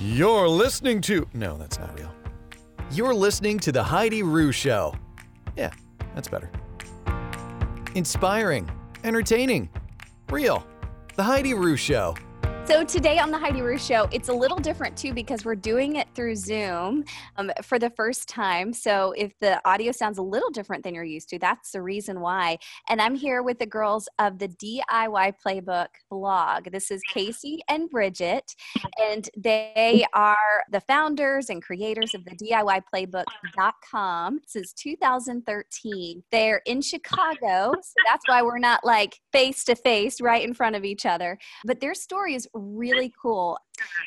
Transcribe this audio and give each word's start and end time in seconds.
You're 0.00 0.48
listening 0.48 1.00
to. 1.02 1.26
No, 1.34 1.58
that's 1.58 1.76
not 1.76 1.98
real. 1.98 2.14
You're 2.92 3.14
listening 3.14 3.58
to 3.58 3.72
The 3.72 3.82
Heidi 3.82 4.22
Rue 4.22 4.52
Show. 4.52 4.94
Yeah, 5.56 5.72
that's 6.14 6.28
better. 6.28 6.48
Inspiring, 7.96 8.70
entertaining, 9.02 9.68
real. 10.30 10.64
The 11.16 11.24
Heidi 11.24 11.52
Rue 11.52 11.76
Show. 11.76 12.14
So 12.68 12.84
today 12.84 13.18
on 13.18 13.30
the 13.30 13.38
Heidi 13.38 13.62
Rue 13.62 13.78
Show, 13.78 14.06
it's 14.12 14.28
a 14.28 14.32
little 14.32 14.58
different 14.58 14.94
too 14.94 15.14
because 15.14 15.42
we're 15.42 15.54
doing 15.54 15.96
it 15.96 16.06
through 16.14 16.36
Zoom 16.36 17.02
um, 17.36 17.50
for 17.62 17.78
the 17.78 17.88
first 17.88 18.28
time. 18.28 18.74
So 18.74 19.14
if 19.16 19.32
the 19.40 19.66
audio 19.66 19.90
sounds 19.90 20.18
a 20.18 20.22
little 20.22 20.50
different 20.50 20.84
than 20.84 20.94
you're 20.94 21.02
used 21.02 21.30
to, 21.30 21.38
that's 21.38 21.72
the 21.72 21.80
reason 21.80 22.20
why. 22.20 22.58
And 22.90 23.00
I'm 23.00 23.14
here 23.14 23.42
with 23.42 23.58
the 23.58 23.64
girls 23.64 24.06
of 24.18 24.38
the 24.38 24.48
DIY 24.48 25.32
Playbook 25.42 25.86
blog. 26.10 26.70
This 26.70 26.90
is 26.90 27.00
Casey 27.10 27.62
and 27.70 27.88
Bridget, 27.88 28.54
and 29.00 29.30
they 29.34 30.04
are 30.12 30.62
the 30.70 30.82
founders 30.82 31.48
and 31.48 31.62
creators 31.62 32.14
of 32.14 32.22
the 32.26 32.32
DIYplaybook.com 32.32 34.40
since 34.46 34.74
2013. 34.74 36.22
They're 36.30 36.60
in 36.66 36.82
Chicago, 36.82 37.72
so 37.82 37.94
that's 38.06 38.28
why 38.28 38.42
we're 38.42 38.58
not 38.58 38.84
like 38.84 39.18
face 39.32 39.64
to 39.64 39.74
face 39.74 40.20
right 40.20 40.44
in 40.44 40.52
front 40.52 40.76
of 40.76 40.84
each 40.84 41.06
other. 41.06 41.38
But 41.64 41.80
their 41.80 41.94
story 41.94 42.34
is 42.34 42.46
really 42.58 43.12
cool. 43.20 43.58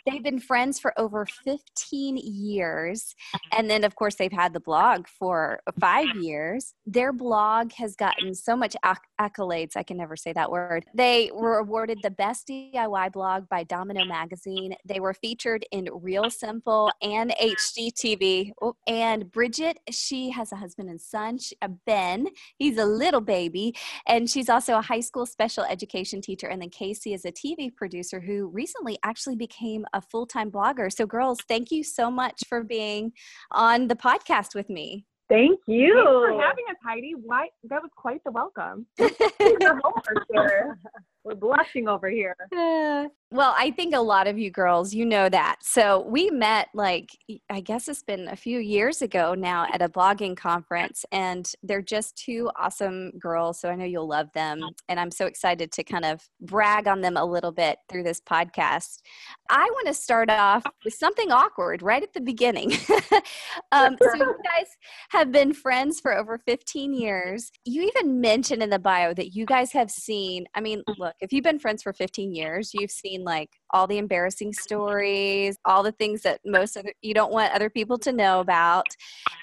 They've 0.05 0.23
been 0.23 0.39
friends 0.39 0.79
for 0.79 0.93
over 0.99 1.25
15 1.25 2.17
years. 2.17 3.15
And 3.51 3.69
then, 3.69 3.83
of 3.83 3.95
course, 3.95 4.15
they've 4.15 4.31
had 4.31 4.53
the 4.53 4.59
blog 4.59 5.07
for 5.07 5.61
five 5.79 6.15
years. 6.15 6.73
Their 6.85 7.13
blog 7.13 7.71
has 7.73 7.95
gotten 7.95 8.33
so 8.33 8.55
much 8.55 8.75
acc- 8.83 9.07
accolades. 9.19 9.75
I 9.75 9.83
can 9.83 9.97
never 9.97 10.15
say 10.15 10.33
that 10.33 10.51
word. 10.51 10.85
They 10.93 11.31
were 11.33 11.59
awarded 11.59 11.99
the 12.01 12.11
best 12.11 12.47
DIY 12.47 13.11
blog 13.13 13.47
by 13.49 13.63
Domino 13.63 14.05
Magazine. 14.05 14.75
They 14.85 14.99
were 14.99 15.13
featured 15.13 15.65
in 15.71 15.89
Real 15.93 16.29
Simple 16.29 16.91
and 17.01 17.33
HGTV. 17.41 18.51
Oh, 18.61 18.75
and 18.87 19.31
Bridget, 19.31 19.79
she 19.89 20.29
has 20.31 20.51
a 20.51 20.55
husband 20.55 20.89
and 20.89 20.99
son, 20.99 21.37
she, 21.37 21.55
uh, 21.61 21.69
Ben. 21.85 22.27
He's 22.57 22.77
a 22.77 22.85
little 22.85 23.21
baby. 23.21 23.75
And 24.07 24.29
she's 24.29 24.49
also 24.49 24.77
a 24.77 24.81
high 24.81 24.99
school 24.99 25.25
special 25.25 25.63
education 25.63 26.21
teacher. 26.21 26.47
And 26.47 26.61
then 26.61 26.69
Casey 26.69 27.13
is 27.13 27.25
a 27.25 27.31
TV 27.31 27.73
producer 27.73 28.19
who 28.19 28.47
recently 28.47 28.97
actually 29.03 29.35
became 29.35 29.60
a 29.93 30.01
full 30.01 30.25
time 30.25 30.51
blogger. 30.51 30.91
So, 30.91 31.05
girls, 31.05 31.39
thank 31.47 31.71
you 31.71 31.83
so 31.83 32.09
much 32.09 32.43
for 32.47 32.63
being 32.63 33.13
on 33.51 33.87
the 33.87 33.95
podcast 33.95 34.55
with 34.55 34.69
me. 34.69 35.05
Thank 35.29 35.59
you 35.65 35.93
Thanks 35.93 36.09
for 36.09 36.41
having 36.41 36.65
us, 36.69 36.75
Heidi. 36.83 37.13
Why 37.23 37.47
that 37.69 37.81
was 37.81 37.91
quite 37.95 38.21
the 38.25 38.31
welcome. 38.31 38.85
Your 38.99 39.79
homework 39.81 40.25
here. 40.29 40.77
We're 41.23 41.35
blushing 41.35 41.87
over 41.87 42.09
here. 42.09 42.35
Uh, 42.53 43.07
well, 43.33 43.55
I 43.57 43.71
think 43.71 43.95
a 43.95 43.99
lot 43.99 44.27
of 44.27 44.37
you 44.37 44.51
girls, 44.51 44.93
you 44.93 45.05
know 45.05 45.29
that. 45.29 45.55
So 45.61 46.05
we 46.05 46.29
met 46.29 46.67
like, 46.73 47.09
I 47.49 47.61
guess 47.61 47.87
it's 47.87 48.03
been 48.03 48.27
a 48.27 48.35
few 48.35 48.59
years 48.59 49.01
ago 49.01 49.33
now 49.35 49.67
at 49.71 49.81
a 49.81 49.87
blogging 49.87 50.35
conference, 50.35 51.05
and 51.13 51.49
they're 51.63 51.81
just 51.81 52.17
two 52.17 52.49
awesome 52.59 53.11
girls. 53.11 53.61
So 53.61 53.69
I 53.69 53.75
know 53.75 53.85
you'll 53.85 54.09
love 54.09 54.27
them. 54.33 54.61
And 54.89 54.99
I'm 54.99 55.11
so 55.11 55.27
excited 55.27 55.71
to 55.71 55.83
kind 55.83 56.03
of 56.03 56.21
brag 56.41 56.89
on 56.89 56.99
them 56.99 57.15
a 57.15 57.23
little 57.23 57.53
bit 57.53 57.77
through 57.87 58.03
this 58.03 58.19
podcast. 58.19 58.97
I 59.49 59.63
want 59.63 59.87
to 59.87 59.93
start 59.93 60.29
off 60.29 60.63
with 60.83 60.93
something 60.93 61.31
awkward 61.31 61.81
right 61.81 62.03
at 62.03 62.11
the 62.11 62.19
beginning. 62.19 62.73
um, 63.71 63.95
so 64.01 64.13
you 64.13 64.35
guys 64.43 64.67
have 65.11 65.31
been 65.31 65.53
friends 65.53 66.01
for 66.01 66.17
over 66.17 66.37
15 66.37 66.93
years. 66.93 67.49
You 67.63 67.83
even 67.83 68.19
mentioned 68.19 68.61
in 68.61 68.69
the 68.69 68.77
bio 68.77 69.13
that 69.13 69.33
you 69.33 69.45
guys 69.45 69.71
have 69.71 69.89
seen, 69.89 70.47
I 70.53 70.59
mean, 70.59 70.83
look, 70.97 71.15
if 71.21 71.31
you've 71.31 71.45
been 71.45 71.59
friends 71.59 71.81
for 71.81 71.93
15 71.93 72.33
years, 72.35 72.71
you've 72.73 72.91
seen 72.91 73.20
like 73.23 73.49
all 73.71 73.87
the 73.87 73.97
embarrassing 73.97 74.53
stories, 74.53 75.57
all 75.65 75.83
the 75.83 75.91
things 75.93 76.21
that 76.23 76.39
most 76.45 76.75
of 76.77 76.85
you 77.01 77.13
don't 77.13 77.31
want 77.31 77.53
other 77.53 77.69
people 77.69 77.97
to 77.99 78.11
know 78.11 78.39
about. 78.39 78.85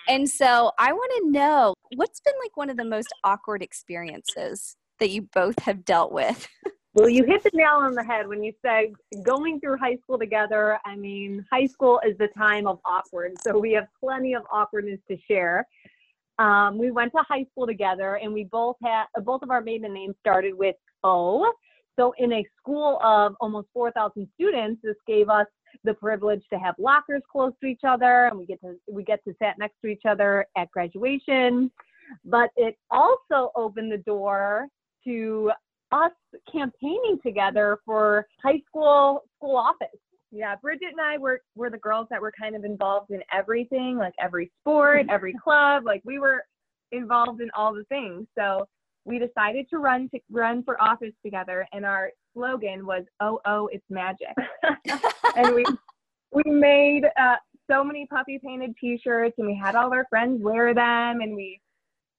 And 0.08 0.28
so 0.28 0.72
I 0.78 0.92
want 0.92 1.12
to 1.18 1.30
know 1.30 1.74
what's 1.96 2.20
been 2.20 2.34
like 2.42 2.56
one 2.56 2.70
of 2.70 2.76
the 2.76 2.84
most 2.84 3.08
awkward 3.24 3.62
experiences 3.62 4.76
that 5.00 5.10
you 5.10 5.22
both 5.22 5.58
have 5.60 5.84
dealt 5.84 6.12
with. 6.12 6.48
Well, 6.94 7.08
you 7.08 7.24
hit 7.24 7.44
the 7.44 7.50
nail 7.54 7.74
on 7.74 7.94
the 7.94 8.02
head 8.02 8.26
when 8.26 8.42
you 8.42 8.52
said 8.60 8.86
going 9.22 9.60
through 9.60 9.76
high 9.76 9.98
school 10.02 10.18
together. 10.18 10.80
I 10.84 10.96
mean, 10.96 11.46
high 11.52 11.66
school 11.66 12.00
is 12.04 12.18
the 12.18 12.26
time 12.36 12.66
of 12.66 12.80
awkward, 12.84 13.34
so 13.40 13.56
we 13.56 13.70
have 13.72 13.86
plenty 14.00 14.34
of 14.34 14.42
awkwardness 14.50 14.98
to 15.08 15.16
share. 15.28 15.64
Um, 16.38 16.76
we 16.76 16.90
went 16.90 17.12
to 17.12 17.22
high 17.28 17.44
school 17.52 17.68
together, 17.68 18.16
and 18.16 18.32
we 18.32 18.44
both 18.44 18.76
had 18.82 19.04
both 19.22 19.42
of 19.42 19.50
our 19.50 19.60
maiden 19.60 19.92
names 19.92 20.16
started 20.18 20.54
with 20.54 20.74
O. 21.04 21.52
So, 21.98 22.14
in 22.18 22.32
a 22.32 22.46
school 22.60 23.00
of 23.02 23.34
almost 23.40 23.66
4,000 23.74 24.28
students, 24.34 24.80
this 24.84 24.94
gave 25.06 25.28
us 25.28 25.46
the 25.82 25.94
privilege 25.94 26.42
to 26.52 26.58
have 26.58 26.74
lockers 26.78 27.22
close 27.30 27.52
to 27.60 27.66
each 27.66 27.80
other, 27.86 28.26
and 28.26 28.38
we 28.38 28.46
get 28.46 28.60
to 28.60 28.76
we 28.90 29.02
get 29.02 29.22
to 29.24 29.34
sit 29.42 29.54
next 29.58 29.74
to 29.82 29.88
each 29.88 30.02
other 30.08 30.46
at 30.56 30.70
graduation. 30.70 31.70
But 32.24 32.50
it 32.56 32.76
also 32.90 33.50
opened 33.56 33.90
the 33.90 33.98
door 33.98 34.68
to 35.04 35.50
us 35.90 36.12
campaigning 36.50 37.18
together 37.22 37.78
for 37.84 38.26
high 38.42 38.60
school 38.68 39.24
school 39.36 39.56
office. 39.56 39.88
Yeah, 40.30 40.54
Bridget 40.56 40.90
and 40.92 41.00
I 41.00 41.18
were 41.18 41.40
were 41.56 41.70
the 41.70 41.78
girls 41.78 42.06
that 42.10 42.20
were 42.20 42.32
kind 42.40 42.54
of 42.54 42.64
involved 42.64 43.10
in 43.10 43.22
everything, 43.32 43.96
like 43.96 44.14
every 44.22 44.52
sport, 44.60 45.06
every 45.10 45.34
club. 45.44 45.84
Like 45.84 46.02
we 46.04 46.20
were 46.20 46.44
involved 46.92 47.40
in 47.40 47.50
all 47.56 47.74
the 47.74 47.84
things. 47.84 48.26
So 48.38 48.66
we 49.08 49.18
decided 49.18 49.68
to 49.70 49.78
run 49.78 50.08
to 50.10 50.20
run 50.30 50.62
for 50.62 50.80
office 50.80 51.14
together, 51.24 51.66
and 51.72 51.84
our 51.84 52.10
slogan 52.34 52.86
was 52.86 53.04
"Oh 53.20 53.40
oh, 53.46 53.68
it's 53.72 53.84
magic." 53.88 54.34
and 55.36 55.54
we 55.54 55.64
we 56.32 56.42
made 56.44 57.04
uh, 57.18 57.36
so 57.70 57.82
many 57.82 58.06
puffy 58.06 58.38
painted 58.38 58.74
T-shirts, 58.78 59.34
and 59.38 59.46
we 59.46 59.56
had 59.56 59.74
all 59.74 59.92
our 59.92 60.06
friends 60.10 60.42
wear 60.42 60.74
them, 60.74 61.22
and 61.22 61.34
we 61.34 61.60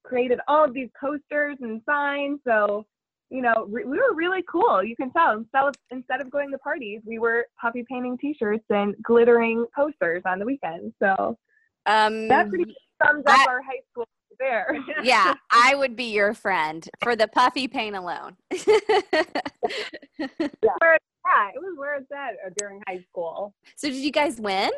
created 0.04 0.40
all 0.48 0.64
of 0.64 0.74
these 0.74 0.88
posters 1.00 1.56
and 1.60 1.80
signs. 1.86 2.40
So 2.46 2.84
you 3.30 3.42
know, 3.42 3.66
re- 3.68 3.84
we 3.84 3.96
were 3.96 4.14
really 4.14 4.42
cool. 4.50 4.82
You 4.82 4.96
can 4.96 5.12
tell. 5.12 5.38
Instead 5.38 5.62
of, 5.62 5.74
instead 5.92 6.20
of 6.20 6.30
going 6.30 6.50
to 6.50 6.58
parties, 6.58 7.00
we 7.06 7.20
were 7.20 7.46
puffy 7.60 7.84
painting 7.88 8.18
T-shirts 8.18 8.64
and 8.70 8.96
glittering 9.04 9.64
posters 9.74 10.22
on 10.26 10.40
the 10.40 10.44
weekends. 10.44 10.92
So 11.00 11.38
Um, 11.86 12.26
that 12.26 12.48
pretty 12.48 12.74
sums 13.00 13.22
up 13.26 13.46
our 13.46 13.62
high 13.62 13.80
school 13.92 14.08
there. 14.40 14.76
yeah, 15.02 15.34
I 15.52 15.74
would 15.76 15.94
be 15.94 16.04
your 16.12 16.34
friend 16.34 16.88
for 17.02 17.14
the 17.14 17.28
puffy 17.28 17.68
paint 17.68 17.94
alone. 17.94 18.36
Where 18.50 18.64
it's 20.94 21.04
at. 21.26 21.54
It 21.54 21.60
was 21.60 21.74
where 21.76 21.96
it's 21.96 22.10
at 22.10 22.34
uh, 22.44 22.50
during 22.58 22.82
high 22.88 23.04
school. 23.08 23.54
so, 23.76 23.88
did 23.88 23.96
you 23.98 24.10
guys 24.10 24.40
win 24.40 24.70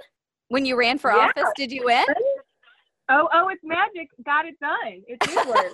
when 0.49 0.67
you 0.67 0.77
ran 0.77 0.99
for 0.99 1.11
Yeah. 1.13 1.29
office? 1.37 1.49
Did 1.57 1.73
you 1.73 1.85
win? 1.85 2.05
Oh, 3.09 3.29
oh, 3.33 3.49
it's 3.49 3.63
magic. 3.65 4.09
Got 4.25 4.47
it 4.47 4.59
done. 4.61 5.03
It 5.07 5.25
his 5.25 5.47
word. 5.47 5.73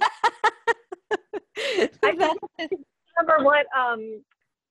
I 2.04 2.14
don't 2.14 2.40
remember 3.16 3.44
what 3.44 3.66
um 3.76 4.22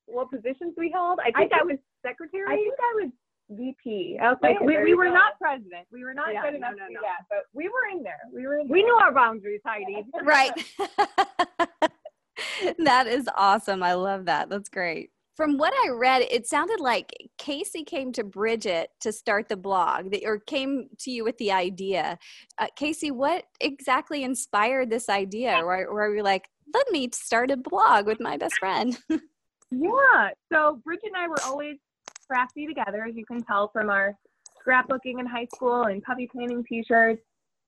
what 0.06 0.32
positions 0.32 0.74
we 0.78 0.90
held. 0.92 1.20
I 1.20 1.32
think 1.38 1.52
I, 1.54 1.64
was 1.64 1.78
secretary. 2.06 2.46
I 2.48 2.56
think 2.56 2.74
I 2.80 2.94
was 3.04 3.12
VP. 3.50 4.18
Okay, 4.22 4.36
Like 4.42 4.60
we, 4.62 4.78
we 4.84 4.94
were 4.94 5.06
go. 5.06 5.14
not 5.14 5.34
president. 5.40 5.88
We 5.92 6.04
were 6.04 6.14
not 6.14 6.34
Yeah, 6.34 6.42
good 6.44 6.56
enough 6.56 6.74
no, 6.78 6.84
to 6.86 6.90
do 6.90 6.94
no. 6.96 7.02
that, 7.02 7.26
but 7.30 7.40
we 7.54 7.70
were 7.70 7.98
in 7.98 8.04
there. 8.04 8.20
We 8.34 8.46
were 8.46 8.60
in 8.60 8.68
we 8.68 8.80
there. 8.82 8.88
knew 8.88 8.96
our 8.96 9.14
boundaries, 9.14 9.62
Heidi. 9.66 10.04
right. 10.24 10.52
that 12.80 13.08
is 13.08 13.28
awesome. 13.36 13.84
I 13.84 13.94
love 13.94 14.26
that. 14.26 14.50
That's 14.50 14.70
great. 14.70 15.12
From 15.36 15.58
what 15.58 15.74
I 15.86 15.90
read, 15.92 16.24
it 16.32 16.48
sounded 16.48 16.80
like 16.80 17.14
Casey 17.38 17.84
came 17.84 18.12
to 18.14 18.24
Bridget 18.24 18.90
to 19.02 19.12
start 19.12 19.50
the 19.50 19.58
blog, 19.58 20.12
that- 20.12 20.24
or 20.26 20.40
came 20.40 20.90
to 21.00 21.12
you 21.12 21.24
with 21.24 21.38
the 21.38 21.52
idea. 21.52 22.18
Uh, 22.58 22.68
Casey, 22.76 23.12
what 23.12 23.44
exactly 23.62 24.24
inspired 24.24 24.90
this 24.90 25.10
idea? 25.10 25.62
Where, 25.64 25.94
where 25.94 26.16
you 26.16 26.24
like, 26.24 26.50
let 26.74 26.90
me 26.92 27.10
start 27.14 27.52
a 27.52 27.58
blog 27.58 28.08
with 28.08 28.20
my 28.20 28.38
best 28.38 28.56
friend? 28.60 28.98
Yeah. 29.70 30.30
So 30.52 30.82
Bridget 30.84 31.12
and 31.14 31.18
I 31.18 31.28
were 31.28 31.42
always 31.46 31.78
crafty 32.28 32.68
together, 32.68 33.06
as 33.08 33.16
you 33.16 33.26
can 33.26 33.44
tell 33.44 33.70
from 33.70 33.90
our 33.90 34.16
scrapbooking 34.66 35.20
in 35.20 35.26
high 35.26 35.48
school 35.56 35.84
and 35.84 36.02
puppy 36.04 36.30
painting 36.36 36.64
T-shirts. 36.68 37.22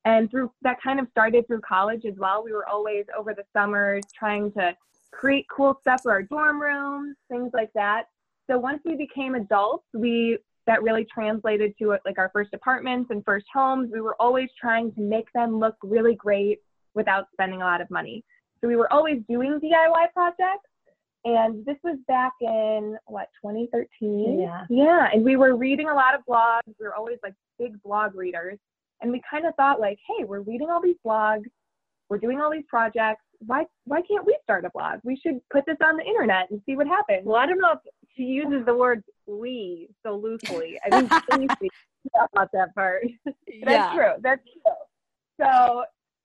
And 0.06 0.30
through 0.32 0.52
that 0.62 0.82
kind 0.82 1.00
of 1.00 1.08
started 1.12 1.46
through 1.48 1.62
college 1.62 2.06
as 2.06 2.16
well. 2.18 2.44
We 2.44 2.54
were 2.54 2.68
always 2.68 3.06
over 3.18 3.34
the 3.34 3.44
summers 3.54 4.04
trying 4.18 4.52
to 4.54 4.76
create 5.12 5.46
cool 5.54 5.78
stuff 5.82 6.02
for 6.04 6.12
our 6.12 6.24
dorm 6.24 6.62
rooms, 6.62 7.18
things 7.30 7.52
like 7.54 7.72
that. 7.76 8.06
So 8.50 8.58
once 8.58 8.82
we 8.86 8.96
became 8.96 9.36
adults, 9.36 9.86
we 9.94 10.38
that 10.68 10.84
really 10.84 11.06
translated 11.12 11.74
to 11.80 11.98
like 12.06 12.20
our 12.20 12.30
first 12.32 12.54
apartments 12.54 13.10
and 13.10 13.26
first 13.26 13.48
homes. 13.54 13.90
We 13.92 14.02
were 14.02 14.16
always 14.20 14.50
trying 14.60 14.94
to 14.94 15.02
make 15.02 15.26
them 15.34 15.60
look 15.60 15.76
really 15.82 16.16
great 16.16 16.60
without 16.94 17.28
spending 17.34 17.62
a 17.62 17.66
lot 17.66 17.82
of 17.82 17.90
money. 17.90 18.24
So 18.62 18.68
we 18.68 18.76
were 18.76 18.92
always 18.94 19.22
doing 19.28 19.60
DIY 19.60 20.14
projects. 20.14 20.69
And 21.26 21.66
this 21.66 21.76
was 21.84 21.98
back 22.08 22.34
in 22.42 22.98
what 23.08 23.28
2013. 23.44 24.40
Yeah. 24.40 24.66
Yeah, 24.70 25.10
and 25.14 25.24
we 25.24 25.36
were 25.36 25.56
reading 25.56 25.90
a 25.90 25.94
lot 25.94 26.16
of 26.16 26.22
blogs. 26.28 26.62
We 26.80 26.86
were 26.86 26.96
always 26.96 27.18
like 27.24 27.34
big 27.58 27.82
blog 27.84 28.16
readers, 28.16 28.58
and 29.02 29.12
we 29.12 29.22
kind 29.30 29.46
of 29.46 29.54
thought 29.56 29.80
like, 29.80 30.00
hey, 30.08 30.24
we're 30.24 30.42
reading 30.42 30.70
all 30.70 30.82
these 30.82 30.96
blogs, 31.06 31.44
we're 32.10 32.18
doing 32.18 32.42
all 32.42 32.52
these 32.52 32.66
projects. 32.68 33.22
Why 33.46 33.66
why 33.86 34.02
can't 34.02 34.26
we 34.26 34.38
start 34.44 34.66
a 34.66 34.70
blog? 34.72 35.00
We 35.04 35.16
should 35.16 35.40
put 35.52 35.66
this 35.66 35.78
on 35.84 35.96
the 35.98 36.04
internet 36.04 36.50
and 36.52 36.62
see 36.66 36.76
what 36.76 36.88
happens. 36.88 37.26
Well, 37.26 37.38
I 37.38 37.46
don't 37.46 37.60
know 37.60 37.74
if 37.74 37.80
she 38.16 38.24
uses 38.24 38.66
the 38.66 38.74
word 38.74 39.04
we 39.28 39.90
so 40.04 40.16
loosely. 40.16 40.80
I 40.86 40.90
think 40.90 41.14
Stacy 41.58 41.70
about 42.34 42.50
that 42.54 42.74
part. 42.76 43.06
That's 43.64 43.96
true. 43.96 44.14
That's 44.22 44.42
true. 44.44 44.74
So 45.40 45.84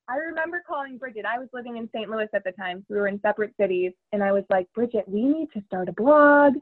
I 0.08 0.16
remember 0.16 0.62
calling 0.66 0.98
Bridget. 0.98 1.24
I 1.24 1.38
was 1.38 1.48
living 1.52 1.76
in 1.78 1.88
St. 1.94 2.10
Louis 2.10 2.28
at 2.34 2.44
the 2.44 2.52
time. 2.52 2.80
So 2.80 2.94
we 2.94 3.00
were 3.00 3.08
in 3.08 3.20
separate 3.22 3.54
cities. 3.58 3.92
And 4.12 4.22
I 4.22 4.32
was 4.32 4.44
like, 4.50 4.66
Bridget, 4.74 5.04
we 5.08 5.24
need 5.24 5.48
to 5.54 5.62
start 5.66 5.88
a 5.88 5.92
blog. 5.92 6.54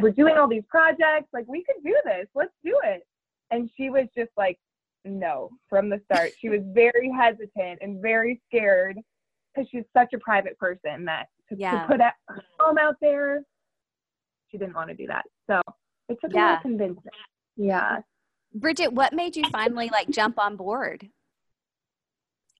We're 0.00 0.10
doing 0.10 0.36
all 0.36 0.48
these 0.48 0.64
projects. 0.68 1.28
Like, 1.32 1.46
we 1.48 1.64
could 1.64 1.82
do 1.82 1.96
this. 2.04 2.26
Let's 2.34 2.52
do 2.64 2.78
it. 2.84 3.06
And 3.50 3.70
she 3.76 3.88
was 3.90 4.04
just 4.16 4.30
like, 4.36 4.58
no, 5.04 5.50
from 5.68 5.88
the 5.88 6.00
start. 6.04 6.32
She 6.38 6.50
was 6.50 6.60
very 6.74 7.10
hesitant 7.10 7.78
and 7.80 8.02
very 8.02 8.40
scared 8.46 8.98
because 9.54 9.68
she's 9.70 9.84
such 9.96 10.12
a 10.12 10.18
private 10.18 10.58
person 10.58 11.04
that 11.06 11.28
to, 11.48 11.56
Yeah. 11.56 11.82
to 11.82 11.86
put 11.88 12.00
her 12.00 12.42
home 12.58 12.76
out 12.78 12.96
there, 13.00 13.42
she 14.50 14.58
didn't 14.58 14.74
want 14.74 14.90
to 14.90 14.94
do 14.94 15.06
that. 15.06 15.24
So 15.48 15.60
it 16.10 16.18
took 16.22 16.32
Yeah. 16.34 16.50
me 16.52 16.56
to 16.56 16.62
convince 16.62 16.98
her. 17.02 17.10
Yeah. 17.56 18.00
Bridget, 18.54 18.92
what 18.92 19.12
made 19.14 19.36
you 19.36 19.44
finally 19.50 19.88
like 19.90 20.10
jump 20.10 20.38
on 20.38 20.56
board? 20.56 21.08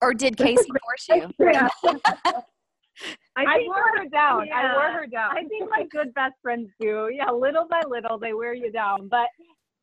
Or 0.02 0.14
did 0.14 0.36
Casey 0.36 0.70
force 0.84 1.08
you? 1.08 1.30
Yeah. 1.52 1.68
I, 3.36 3.44
I 3.44 3.56
think 3.58 3.74
wore 3.74 3.96
her 3.96 4.08
down. 4.08 4.48
I 4.52 4.74
wore 4.74 5.00
her 5.00 5.06
down. 5.06 5.30
I 5.36 5.44
think 5.44 5.70
like 5.70 5.88
good 5.88 6.12
best 6.12 6.34
friends 6.42 6.68
do. 6.80 7.08
Yeah, 7.10 7.30
little 7.30 7.66
by 7.70 7.80
little 7.88 8.18
they 8.18 8.34
wear 8.34 8.52
you 8.52 8.70
down. 8.70 9.08
But 9.08 9.28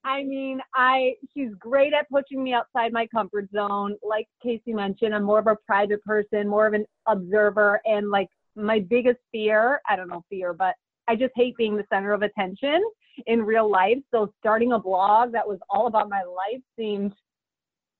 I 0.03 0.23
mean, 0.23 0.59
I 0.75 1.13
she's 1.33 1.49
great 1.57 1.93
at 1.93 2.07
pushing 2.09 2.43
me 2.43 2.53
outside 2.53 2.93
my 2.93 3.07
comfort 3.07 3.49
zone. 3.51 3.95
Like 4.07 4.27
Casey 4.43 4.73
mentioned, 4.73 5.15
I'm 5.15 5.23
more 5.23 5.39
of 5.39 5.47
a 5.47 5.55
private 5.65 6.03
person, 6.03 6.47
more 6.47 6.67
of 6.67 6.73
an 6.73 6.85
observer, 7.07 7.81
and 7.85 8.11
like 8.11 8.27
my 8.55 8.79
biggest 8.79 9.19
fear, 9.31 9.81
I 9.89 9.95
don't 9.95 10.09
know 10.09 10.23
fear, 10.29 10.53
but 10.53 10.75
I 11.07 11.15
just 11.15 11.33
hate 11.35 11.55
being 11.57 11.75
the 11.75 11.85
center 11.91 12.13
of 12.13 12.21
attention 12.21 12.83
in 13.25 13.41
real 13.41 13.69
life. 13.69 13.97
So 14.11 14.31
starting 14.39 14.73
a 14.73 14.79
blog 14.79 15.31
that 15.31 15.47
was 15.47 15.59
all 15.69 15.87
about 15.87 16.09
my 16.09 16.21
life 16.23 16.61
seemed 16.77 17.13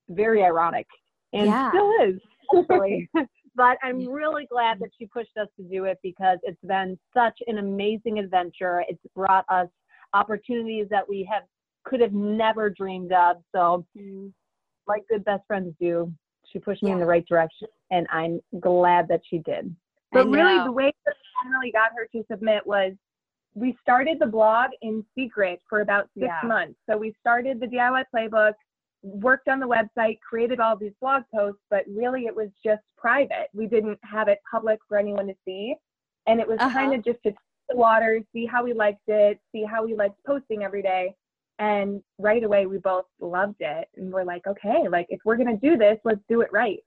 very 0.08 0.44
ironic 0.44 0.86
and 1.32 1.46
Yeah. 1.46 1.70
still 1.70 1.92
is. 2.02 2.20
But 3.56 3.76
I'm 3.82 4.08
really 4.08 4.46
glad 4.46 4.78
that 4.78 4.90
she 4.96 5.06
pushed 5.06 5.36
us 5.36 5.48
to 5.56 5.64
do 5.64 5.84
it 5.86 5.98
because 6.00 6.38
it's 6.44 6.62
been 6.62 6.96
such 7.12 7.36
an 7.48 7.58
amazing 7.58 8.20
adventure. 8.20 8.84
It's 8.88 9.02
brought 9.16 9.44
us 9.48 9.66
opportunities 10.14 10.86
that 10.90 11.08
we 11.08 11.28
have 11.30 11.42
could 11.84 12.00
have 12.00 12.12
never 12.12 12.70
dreamed 12.70 13.12
of. 13.12 13.38
So, 13.52 13.84
mm-hmm. 13.98 14.28
like 14.86 15.02
good 15.08 15.24
best 15.24 15.42
friends 15.48 15.74
do, 15.80 16.12
she 16.52 16.60
pushed 16.60 16.84
me 16.84 16.92
in 16.92 17.00
the 17.00 17.06
right 17.06 17.26
direction, 17.26 17.66
and 17.90 18.06
I'm 18.12 18.40
glad 18.60 19.08
that 19.08 19.22
she 19.28 19.38
did. 19.38 19.74
But 20.12 20.28
really, 20.28 20.58
uh, 20.58 20.64
the 20.64 20.72
way 20.72 20.92
that 21.06 21.14
I 21.16 21.44
finally 21.44 21.72
got 21.72 21.90
her 21.96 22.06
to 22.12 22.24
submit 22.30 22.66
was 22.66 22.92
we 23.54 23.76
started 23.82 24.18
the 24.20 24.26
blog 24.26 24.70
in 24.82 25.04
secret 25.14 25.60
for 25.68 25.80
about 25.80 26.08
six 26.14 26.26
Yeah. 26.26 26.46
months. 26.46 26.78
So 26.88 26.96
we 26.96 27.12
started 27.20 27.60
the 27.60 27.66
DIY 27.66 28.04
playbook, 28.14 28.54
worked 29.02 29.48
on 29.48 29.60
the 29.60 29.66
website, 29.66 30.18
created 30.20 30.60
all 30.60 30.76
these 30.76 30.92
blog 31.00 31.22
posts, 31.34 31.60
but 31.70 31.84
really 31.88 32.26
it 32.26 32.34
was 32.34 32.48
just 32.64 32.82
private. 32.96 33.48
We 33.52 33.66
didn't 33.66 33.98
have 34.02 34.28
it 34.28 34.40
public 34.50 34.78
for 34.88 34.98
anyone 34.98 35.26
to 35.28 35.34
see. 35.44 35.74
And 36.26 36.40
it 36.40 36.48
was 36.48 36.58
Uh-huh. 36.60 36.72
kind 36.78 36.94
of 36.94 37.04
just 37.04 37.22
to 37.22 37.30
test 37.32 37.42
the 37.68 37.76
water, 37.76 38.20
see 38.32 38.44
how 38.46 38.64
we 38.64 38.72
liked 38.72 39.08
it, 39.08 39.40
see 39.52 39.62
how 39.64 39.84
we 39.84 39.94
liked 39.94 40.22
posting 40.26 40.62
every 40.64 40.82
day. 40.82 41.14
And 41.58 42.02
right 42.18 42.42
away, 42.44 42.66
we 42.66 42.78
both 42.78 43.06
loved 43.20 43.60
it. 43.60 43.88
And 43.96 44.12
we're 44.12 44.24
like, 44.24 44.46
okay, 44.46 44.88
like 44.88 45.06
if 45.10 45.20
we're 45.24 45.36
going 45.36 45.58
to 45.58 45.68
do 45.68 45.76
this, 45.76 45.98
let's 46.04 46.20
do 46.28 46.40
it 46.40 46.52
right. 46.52 46.78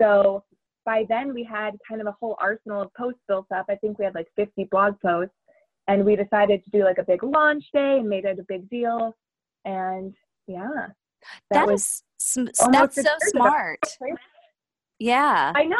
So 0.00 0.44
by 0.84 1.04
then, 1.08 1.32
we 1.32 1.42
had 1.44 1.76
kind 1.88 2.00
of 2.00 2.06
a 2.06 2.12
whole 2.12 2.36
arsenal 2.40 2.82
of 2.82 2.94
posts 2.94 3.20
built 3.28 3.46
up. 3.52 3.66
I 3.68 3.76
think 3.76 3.98
we 3.98 4.04
had 4.04 4.14
like 4.14 4.28
50 4.36 4.64
blog 4.64 5.00
posts. 5.00 5.34
And 5.88 6.04
we 6.04 6.14
decided 6.14 6.62
to 6.64 6.70
do 6.70 6.84
like 6.84 6.98
a 6.98 7.02
big 7.02 7.24
launch 7.24 7.64
day 7.72 7.98
and 7.98 8.08
made 8.08 8.24
it 8.24 8.38
a 8.38 8.44
big 8.44 8.70
deal. 8.70 9.16
And 9.64 10.14
yeah, 10.46 10.88
that 11.50 11.66
was 11.66 11.82
is 11.82 12.02
sm- 12.18 12.44
that's 12.72 12.94
so 12.96 13.00
ago. 13.00 13.10
smart. 13.26 13.80
Yeah. 14.98 15.52
I 15.54 15.64
know. 15.64 15.76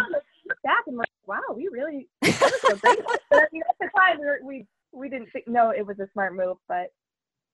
Look 0.49 0.59
back 0.65 0.83
and 0.87 0.97
like, 0.97 1.09
wow, 1.27 1.41
we 1.55 1.69
really 1.71 2.09
that 2.23 2.41
was 2.41 2.61
so 2.63 2.77
great. 2.77 2.99
but 3.31 3.43
at 3.45 3.51
the 3.81 3.89
time, 3.97 4.19
we, 4.19 4.27
were, 4.27 4.41
we 4.45 4.67
we 4.93 5.09
didn't 5.09 5.29
think, 5.33 5.47
know 5.49 5.71
it 5.71 5.87
was 5.87 5.99
a 6.01 6.09
smart 6.13 6.35
move, 6.35 6.57
but 6.69 6.89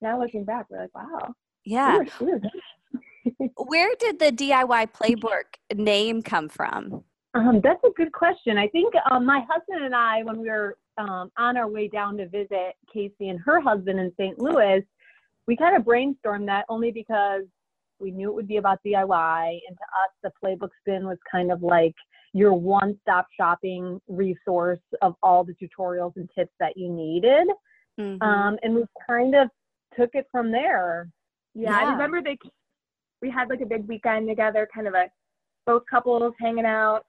now 0.00 0.18
looking 0.20 0.44
back, 0.44 0.66
we're 0.70 0.80
like, 0.80 0.94
wow, 0.94 1.34
Yeah. 1.64 1.98
we 2.20 2.26
were, 2.26 2.40
we 2.40 3.40
were. 3.42 3.48
Where 3.66 3.94
did 3.98 4.18
the 4.18 4.32
DIY 4.32 4.92
playbook 4.92 5.44
name 5.76 6.22
come 6.22 6.48
from? 6.48 7.04
Um, 7.34 7.60
that's 7.62 7.82
a 7.84 7.90
good 7.94 8.10
question. 8.12 8.56
I 8.56 8.68
think 8.68 8.94
um, 9.10 9.26
my 9.26 9.40
husband 9.48 9.84
and 9.84 9.94
I, 9.94 10.22
when 10.22 10.38
we 10.40 10.48
were 10.48 10.78
um, 10.96 11.30
on 11.36 11.56
our 11.56 11.68
way 11.68 11.88
down 11.88 12.16
to 12.16 12.28
visit 12.28 12.74
Casey 12.92 13.28
and 13.28 13.38
her 13.40 13.60
husband 13.60 14.00
in 14.00 14.10
St. 14.18 14.38
Louis, 14.38 14.82
we 15.46 15.56
kind 15.56 15.76
of 15.76 15.82
brainstormed 15.82 16.46
that 16.46 16.64
only 16.68 16.90
because 16.90 17.42
we 18.00 18.10
knew 18.10 18.28
it 18.30 18.34
would 18.34 18.48
be 18.48 18.56
about 18.56 18.78
DIY, 18.84 19.60
and 19.68 19.76
to 19.76 19.82
us, 19.82 20.10
the 20.22 20.32
playbook 20.42 20.70
spin 20.80 21.06
was 21.06 21.18
kind 21.30 21.50
of 21.50 21.62
like 21.62 21.94
your 22.32 22.52
one-stop 22.54 23.26
shopping 23.38 24.00
resource 24.08 24.80
of 25.02 25.14
all 25.22 25.44
the 25.44 25.54
tutorials 25.54 26.12
and 26.16 26.28
tips 26.36 26.52
that 26.60 26.76
you 26.76 26.90
needed. 26.90 27.48
Mhm. 27.98 28.22
Um, 28.22 28.58
and 28.62 28.74
we 28.74 28.84
kind 29.08 29.34
of 29.34 29.50
took 29.96 30.14
it 30.14 30.26
from 30.30 30.50
there. 30.50 31.10
Yeah, 31.54 31.70
Yeah. 31.70 31.88
I 31.88 31.92
remember 31.92 32.22
they 32.22 32.38
we 33.20 33.30
had 33.30 33.48
like 33.48 33.60
a 33.60 33.66
big 33.66 33.88
weekend 33.88 34.28
together, 34.28 34.68
kind 34.72 34.86
of 34.86 34.94
a 34.94 35.10
both 35.66 35.82
couples 35.90 36.32
hanging 36.40 36.64
out, 36.64 37.04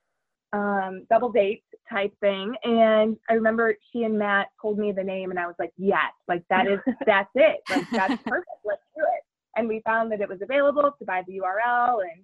um, 0.54 1.06
double 1.10 1.32
date 1.32 1.64
type 1.90 2.14
thing. 2.20 2.56
And 2.64 3.16
I 3.30 3.34
remember 3.34 3.76
she 3.92 4.04
and 4.04 4.18
Matt 4.18 4.48
told 4.60 4.80
me 4.80 4.92
the 4.92 5.04
name, 5.04 5.30
and 5.30 5.40
I 5.40 5.46
was 5.46 5.56
like, 5.60 5.72
yes, 5.78 6.12
like 6.28 6.44
that 6.50 6.68
is 6.68 6.80
that's 7.06 7.30
it, 7.36 7.60
like 7.70 7.86
that's 7.92 8.22
perfect. 8.24 8.50
Let's 8.66 8.82
do 8.96 9.04
it. 9.04 9.24
And 9.56 9.68
we 9.68 9.82
found 9.86 10.12
that 10.12 10.22
it 10.22 10.30
was 10.30 10.42
available 10.42 10.92
to 10.98 11.06
buy 11.06 11.24
the 11.28 11.40
URL, 11.40 12.02
and 12.02 12.24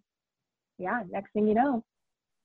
yeah, 0.78 1.02
next 1.10 1.32
thing 1.34 1.48
you 1.48 1.56
know, 1.56 1.84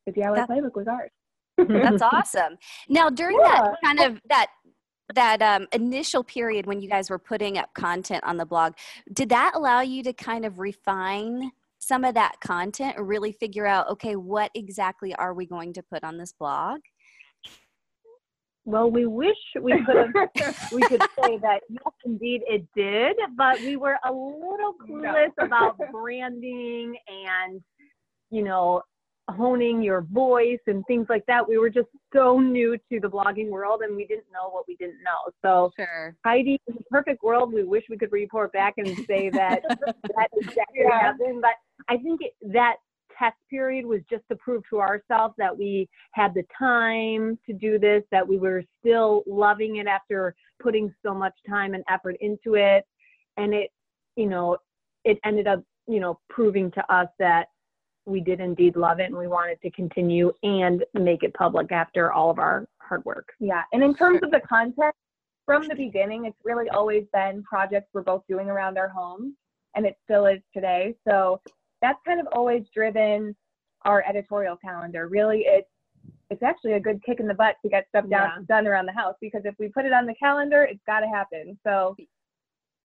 the 0.07 0.13
DIY 0.13 0.37
That- 0.37 0.49
playbook 0.49 0.75
was 0.75 0.89
ours. 0.89 1.11
That's 1.59 2.03
awesome. 2.13 2.57
Now, 2.89 3.11
during 3.11 3.37
that 3.39 3.75
kind 3.85 4.01
of 4.01 4.21
that 4.29 4.47
that 5.15 5.43
um, 5.43 5.67
initial 5.73 6.23
period 6.23 6.67
when 6.67 6.81
you 6.81 6.89
guys 6.89 7.11
were 7.11 7.19
putting 7.19 7.59
up 7.59 7.73
content 7.75 8.23
on 8.25 8.37
the 8.37 8.47
blog, 8.47 8.75
did 9.13 9.29
that 9.31 9.53
allow 9.55 9.81
you 9.81 10.03
to 10.05 10.13
kind 10.13 10.45
of 10.45 10.59
refine 10.59 11.51
some 11.79 12.05
of 12.05 12.15
that 12.15 12.37
content 12.41 12.95
or 12.97 13.05
really 13.05 13.33
figure 13.33 13.67
out, 13.67 13.89
okay, 13.89 14.15
what 14.15 14.51
exactly 14.55 15.15
are 15.17 15.35
we 15.35 15.47
going 15.47 15.73
to 15.73 15.83
put 15.83 16.05
on 16.05 16.17
this 16.19 16.33
blog? 16.33 16.81
Well, 18.71 18.89
we 18.89 19.07
wish 19.07 19.37
we 19.61 19.83
could 19.85 19.97
have 19.97 20.55
we 20.73 20.83
could 20.83 21.01
say 21.19 21.39
that 21.43 21.61
yes, 21.69 21.93
indeed 22.05 22.43
it 22.47 22.65
did, 22.77 23.17
but 23.37 23.61
we 23.61 23.77
were 23.77 23.99
a 24.09 24.13
little 24.13 24.75
clueless 24.89 25.33
about 25.41 25.77
branding 25.91 26.97
and, 27.09 27.61
you 28.31 28.45
know, 28.45 28.83
honing 29.29 29.83
your 29.83 30.03
voice 30.03 30.61
and 30.69 30.85
things 30.87 31.07
like 31.09 31.27
that. 31.27 31.49
We 31.49 31.59
were 31.59 31.69
just 31.71 31.89
so 32.15 32.39
new 32.39 32.77
to 32.93 33.01
the 33.01 33.09
blogging 33.09 33.49
world 33.49 33.81
and 33.83 33.97
we 33.97 34.07
didn't 34.07 34.31
know 34.33 34.51
what 34.51 34.67
we 34.69 34.77
didn't 34.77 35.03
know. 35.03 35.33
So, 35.43 35.73
Sure. 35.77 36.15
Heidi, 36.25 36.61
in 36.69 36.75
the 36.75 36.85
perfect 36.91 37.25
world, 37.25 37.53
we 37.53 37.65
wish 37.65 37.83
we 37.91 37.99
could 37.99 38.13
report 38.13 38.53
back 38.53 38.75
and 38.77 38.97
say 39.09 39.31
that 39.31 39.63
that 39.69 40.29
exactly 40.37 40.85
Yeah. 40.85 41.01
happened. 41.01 41.43
But 41.43 41.55
I 41.89 41.97
think 41.97 42.21
it, 42.23 42.35
that 42.53 42.77
test 43.21 43.37
period 43.49 43.85
was 43.85 44.01
just 44.09 44.23
to 44.31 44.37
prove 44.37 44.63
to 44.71 44.81
ourselves 44.81 45.35
that 45.39 45.57
we 45.57 45.89
had 46.13 46.33
the 46.35 46.45
time 46.59 47.39
to 47.47 47.53
do 47.53 47.79
this, 47.79 48.03
that 48.11 48.27
we 48.27 48.39
were 48.39 48.63
still 48.81 49.23
loving 49.27 49.77
it 49.77 49.87
after 49.87 50.35
putting 50.63 50.93
so 51.05 51.13
much 51.13 51.35
time 51.49 51.75
and 51.75 51.85
effort 51.89 52.17
into 52.21 52.55
it. 52.55 52.85
And 53.37 53.53
it, 53.55 53.71
you 54.17 54.27
know, 54.27 54.57
it 55.05 55.19
ended 55.25 55.47
up, 55.47 55.63
you 55.87 56.01
know, 56.01 56.19
proving 56.29 56.71
to 56.73 56.93
us 56.93 57.09
that 57.19 57.49
we 58.07 58.21
did 58.21 58.41
indeed 58.41 58.77
love 58.77 58.99
it 59.01 59.07
and 59.07 59.17
we 59.17 59.29
wanted 59.29 59.61
to 59.63 59.71
continue 59.71 60.33
and 60.43 60.85
make 60.95 61.23
it 61.23 61.35
public 61.35 61.71
after 61.73 62.13
all 62.13 62.31
of 62.31 62.39
our 62.39 62.67
hard 62.79 63.05
work. 63.05 63.29
Yeah, 63.39 63.63
and 63.73 63.83
in 63.83 63.95
terms 63.95 64.21
of 64.23 64.31
the 64.31 64.41
content, 64.41 64.95
from 65.47 65.67
the 65.67 65.75
beginning, 65.75 66.27
it's 66.27 66.39
really 66.45 66.69
always 66.69 67.05
been 67.13 67.43
projects 67.43 67.89
we're 67.93 68.03
both 68.03 68.23
doing 68.29 68.49
around 68.49 68.79
our 68.79 68.89
homes, 68.89 69.35
and 69.75 69.85
it 69.85 69.97
still 70.05 70.27
is 70.27 70.41
today. 70.55 70.95
So 71.09 71.41
that's 71.83 71.99
kind 72.07 72.21
of 72.21 72.27
always 72.33 72.65
driven 72.75 73.35
our 73.85 74.05
editorial 74.09 74.57
calendar. 74.57 75.09
Really, 75.09 75.45
it's 75.47 75.69
it's 76.31 76.43
actually 76.43 76.75
a 76.75 76.81
good 76.81 77.01
kick 77.05 77.19
in 77.21 77.27
the 77.27 77.35
butt 77.35 77.57
to 77.63 77.69
get 77.69 77.87
stuff 77.89 78.09
down, 78.09 78.31
Yeah. 78.39 78.45
done 78.49 78.67
around 78.67 78.87
the 78.87 78.93
house 78.93 79.17
because 79.21 79.43
if 79.45 79.55
we 79.59 79.69
put 79.69 79.85
it 79.85 79.93
on 79.93 80.07
the 80.07 80.15
calendar, 80.15 80.63
it's 80.63 80.83
got 80.87 81.01
to 81.01 81.09
happen. 81.09 81.59
So, 81.67 81.97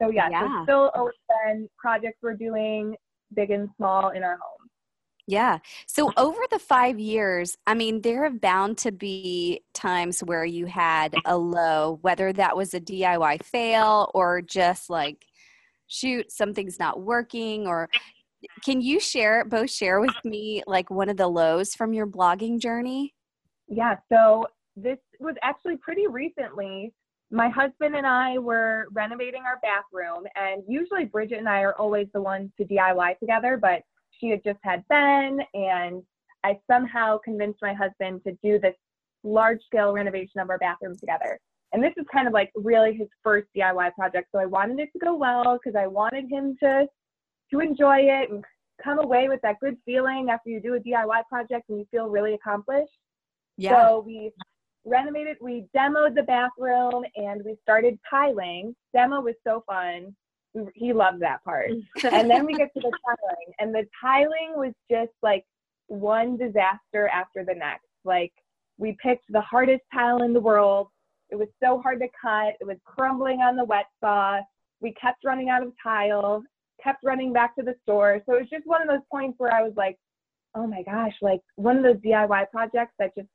so 0.02 0.10
yeah, 0.10 0.28
so 0.28 0.32
Yeah. 0.32 0.56
it's 0.56 0.66
still 0.66 0.92
always 0.96 1.16
been 1.46 1.70
projects 1.78 2.18
we're 2.24 2.34
doing, 2.34 2.96
big 3.34 3.52
and 3.52 3.70
small, 3.78 4.10
in 4.10 4.24
our 4.24 4.38
home. 4.38 4.70
Yeah. 5.28 5.60
So 5.88 6.12
over 6.18 6.40
the 6.52 6.60
five 6.60 7.00
years, 7.00 7.56
I 7.66 7.74
mean, 7.76 8.02
there 8.02 8.24
have 8.24 8.42
bound 8.42 8.78
to 8.80 8.92
be 8.92 9.64
times 9.74 10.20
where 10.22 10.46
you 10.46 10.66
had 10.66 11.16
a 11.26 11.38
low, 11.38 12.00
whether 12.02 12.34
that 12.34 12.58
was 12.58 12.74
a 12.74 12.80
DIY 12.80 13.44
fail 13.44 14.12
or 14.14 14.42
just 14.42 14.90
like, 14.90 15.26
shoot, 15.88 16.32
something's 16.32 16.80
not 16.80 17.02
working. 17.02 17.68
Or 17.68 17.90
can 18.64 18.82
you 18.82 19.00
share, 19.00 19.46
both 19.46 19.70
share 19.70 20.00
with 20.00 20.16
me 20.24 20.64
like 20.68 20.90
one 20.90 21.10
of 21.10 21.18
the 21.18 21.28
lows 21.28 21.74
from 21.74 21.94
your 21.94 22.08
blogging 22.08 22.60
journey? 22.60 23.14
Yeah, 23.68 23.96
so 24.12 24.46
this 24.76 24.98
was 25.20 25.36
actually 25.42 25.78
pretty 25.78 26.08
recently. 26.08 26.94
my 27.32 27.50
husband 27.50 27.96
and 27.96 28.06
I 28.06 28.38
were 28.38 28.88
renovating 28.94 29.44
our 29.44 29.60
bathroom, 29.62 30.26
and 30.36 30.64
usually 30.68 31.06
Bridget 31.06 31.40
and 31.40 31.50
I 31.50 31.62
are 31.62 31.76
always 31.76 32.08
the 32.14 32.22
ones 32.22 32.52
to 32.58 32.66
DIY 32.66 33.20
together, 33.20 33.58
but 33.58 33.82
she 34.20 34.30
had 34.30 34.44
just 34.44 34.60
had 34.64 34.88
Ben, 34.88 35.40
and 35.54 36.04
I 36.44 36.60
somehow 36.70 37.18
convinced 37.18 37.60
my 37.62 37.74
husband 37.74 38.22
to 38.26 38.38
do 38.44 38.60
this 38.60 38.76
large 39.24 39.60
scale 39.66 39.92
renovation 39.92 40.40
of 40.40 40.50
our 40.50 40.60
bathroom 40.60 40.96
together. 40.98 41.40
And 41.74 41.84
this 41.84 41.94
is 41.98 42.06
kind 42.14 42.28
of 42.28 42.34
like 42.34 42.52
really 42.56 42.94
his 42.94 43.08
first 43.24 43.48
DIY 43.58 43.94
project. 43.96 44.30
So 44.32 44.40
I 44.40 44.46
wanted 44.46 44.80
it 44.80 44.90
to 44.94 45.00
go 45.00 45.16
well 45.16 45.60
because 45.62 45.76
I 45.76 45.88
wanted 45.88 46.30
him 46.30 46.56
to 46.64 46.86
to 47.52 47.60
enjoy 47.60 48.00
it 48.00 48.30
and 48.30 48.44
come 48.84 49.00
away 49.00 49.30
with 49.30 49.42
that 49.42 49.60
good 49.62 49.78
feeling 49.86 50.30
after 50.30 50.50
you 50.50 50.60
do 50.60 50.76
a 50.76 50.80
DIY 50.80 51.24
project 51.30 51.70
and 51.70 51.80
you 51.80 51.86
feel 51.92 52.08
really 52.08 52.34
accomplished. 52.34 52.98
Yeah. 53.58 53.88
So 53.88 54.04
we 54.06 54.32
renovated, 54.86 55.38
we 55.42 55.66
demoed 55.76 56.16
the 56.16 56.24
bathroom 56.24 57.04
and 57.16 57.44
we 57.44 57.56
started 57.62 57.98
tiling. 58.10 58.76
Demo 58.94 59.22
was 59.22 59.36
so 59.46 59.64
fun. 59.66 60.16
We, 60.54 60.64
he 60.74 60.94
loved 60.94 61.22
that 61.22 61.44
part. 61.44 61.72
and 62.04 62.30
then 62.30 62.46
we 62.46 62.54
get 62.54 62.70
to 62.74 62.80
the 62.80 62.92
tiling, 63.06 63.54
and 63.60 63.76
the 63.76 63.86
tiling 64.02 64.54
was 64.56 64.74
just 64.90 65.12
like 65.22 65.44
one 65.88 66.38
disaster 66.38 67.10
after 67.14 67.44
the 67.44 67.54
next. 67.54 67.88
Like 68.06 68.32
we 68.78 68.98
picked 69.02 69.26
the 69.30 69.42
hardest 69.42 69.84
tile 69.94 70.24
in 70.24 70.34
the 70.34 70.40
world. 70.40 70.88
It 71.30 71.36
was 71.36 71.48
so 71.62 71.82
hard 71.82 72.00
to 72.02 72.08
cut. 72.22 72.54
It 72.62 72.68
was 72.68 72.78
crumbling 72.86 73.40
on 73.42 73.56
the 73.56 73.66
wet 73.66 73.88
saw. 74.00 74.40
We 74.80 74.94
kept 74.94 75.26
running 75.26 75.50
out 75.50 75.64
of 75.64 75.74
tile, 75.82 76.44
kept 76.84 77.04
running 77.04 77.34
back 77.34 77.56
to 77.56 77.64
the 77.64 77.76
store. 77.84 78.22
So 78.26 78.36
it 78.36 78.42
was 78.42 78.50
just 78.50 78.66
one 78.66 78.82
of 78.82 78.88
those 78.88 79.06
points 79.12 79.36
where 79.38 79.54
I 79.54 79.62
was 79.62 79.74
like, 79.76 79.98
oh 80.56 80.68
my 80.68 80.84
gosh, 80.84 81.14
like 81.22 81.42
one 81.56 81.78
of 81.78 81.84
those 81.84 81.98
DIY 81.98 82.50
projects 82.52 82.94
that 83.00 83.14
just 83.18 83.28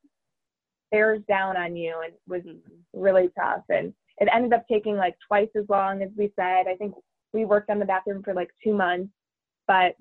bears 0.91 1.23
down 1.29 1.57
on 1.57 1.77
you 1.77 1.95
and 2.05 2.15
was 2.27 2.43
mm-hmm. 2.43 3.01
really 3.01 3.31
tough. 3.39 3.63
And 3.69 3.93
it 4.19 4.29
ended 4.33 4.53
up 4.53 4.65
taking 4.71 4.97
like 4.97 5.15
twice 5.27 5.49
as 5.57 5.65
long 5.69 6.03
as 6.03 6.11
we 6.17 6.33
said. 6.37 6.65
I 6.69 6.77
think 6.77 6.95
we 7.33 7.45
worked 7.45 7.71
on 7.71 7.79
the 7.79 7.85
bathroom 7.85 8.23
for 8.23 8.35
like 8.35 8.51
two 8.63 8.75
months, 8.75 9.13
but 9.67 9.95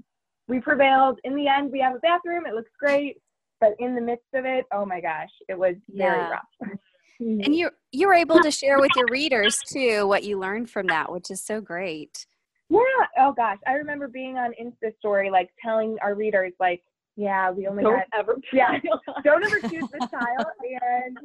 we 0.48 0.60
prevailed. 0.60 1.20
In 1.24 1.36
the 1.36 1.48
end, 1.48 1.72
we 1.72 1.80
have 1.80 1.96
a 1.96 2.00
bathroom. 2.00 2.46
It 2.46 2.56
looks 2.56 2.72
great. 2.80 3.18
But 3.62 3.74
in 3.80 3.94
the 3.94 4.02
midst 4.02 4.26
of 4.34 4.46
it, 4.46 4.66
oh 4.74 4.86
my 4.86 5.02
gosh, 5.02 5.30
it 5.48 5.58
was 5.58 5.76
very 5.90 6.18
Yeah. 6.18 6.30
rough. 6.30 6.72
And 7.22 7.54
you 7.54 7.70
you 7.92 8.08
were 8.08 8.14
able 8.14 8.40
to 8.40 8.50
share 8.50 8.80
with 8.80 8.92
your 8.96 9.08
readers 9.12 9.60
too 9.74 10.08
what 10.08 10.24
you 10.24 10.40
learned 10.40 10.70
from 10.70 10.88
that, 10.88 11.12
which 11.12 11.30
is 11.30 11.44
so 11.44 11.60
great. 11.60 12.26
Yeah. 12.70 12.80
Oh 13.18 13.34
gosh, 13.34 13.58
I 13.68 13.74
remember 13.74 14.08
being 14.08 14.38
on 14.38 14.52
Insta 14.62 14.96
story, 15.00 15.30
like 15.30 15.50
telling 15.64 15.98
our 16.02 16.14
readers, 16.16 16.54
like, 16.60 16.84
yeah, 17.16 17.52
we 17.52 17.68
only 17.68 17.84
Don't 17.84 17.96
got 17.98 18.06
ever. 18.18 18.38
Yeah. 18.54 18.80
don't 19.24 19.44
ever 19.44 19.60
choose 19.62 19.86
this 19.92 20.10
tile. 20.10 20.52
And 20.82 21.18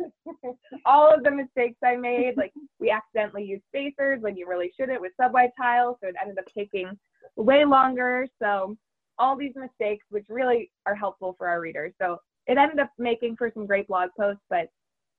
all 0.87 1.13
of 1.15 1.23
the 1.23 1.31
mistakes 1.31 1.77
I 1.85 1.97
made, 1.97 2.37
like 2.37 2.53
we 2.81 2.91
accidentally 2.91 3.45
used 3.45 3.63
spacers 3.69 4.23
when 4.23 4.37
you 4.37 4.49
really 4.49 4.73
shouldn't 4.79 5.01
with 5.01 5.13
subway 5.21 5.53
tiles, 5.57 5.97
so 6.03 6.09
it 6.09 6.17
ended 6.21 6.39
up 6.39 6.47
taking 6.57 6.99
way 7.37 7.65
longer. 7.65 8.27
So 8.43 8.77
all 9.19 9.37
these 9.37 9.53
mistakes, 9.55 10.05
which 10.11 10.27
really 10.29 10.71
are 10.87 10.95
helpful 10.95 11.35
for 11.39 11.47
our 11.47 11.61
readers. 11.61 11.93
So 12.01 12.19
it 12.47 12.59
ended 12.59 12.81
up 12.81 12.91
making 12.99 13.37
for 13.37 13.51
some 13.55 13.67
great 13.67 13.87
blog 13.87 14.11
posts, 14.19 14.43
but 14.51 14.69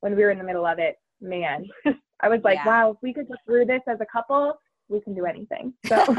when 0.01 0.15
we 0.15 0.23
were 0.23 0.31
in 0.31 0.37
the 0.37 0.43
middle 0.43 0.65
of 0.65 0.79
it, 0.79 0.97
man, 1.21 1.65
I 2.19 2.29
was 2.29 2.41
like, 2.43 2.55
Yeah. 2.55 2.65
wow, 2.65 2.91
if 2.91 2.97
we 3.01 3.13
could 3.13 3.27
get 3.27 3.37
through 3.45 3.65
this 3.65 3.81
as 3.87 3.99
a 4.01 4.05
couple, 4.11 4.57
we 4.89 5.01
can 5.01 5.13
do 5.13 5.25
anything. 5.25 5.73
So 5.87 6.15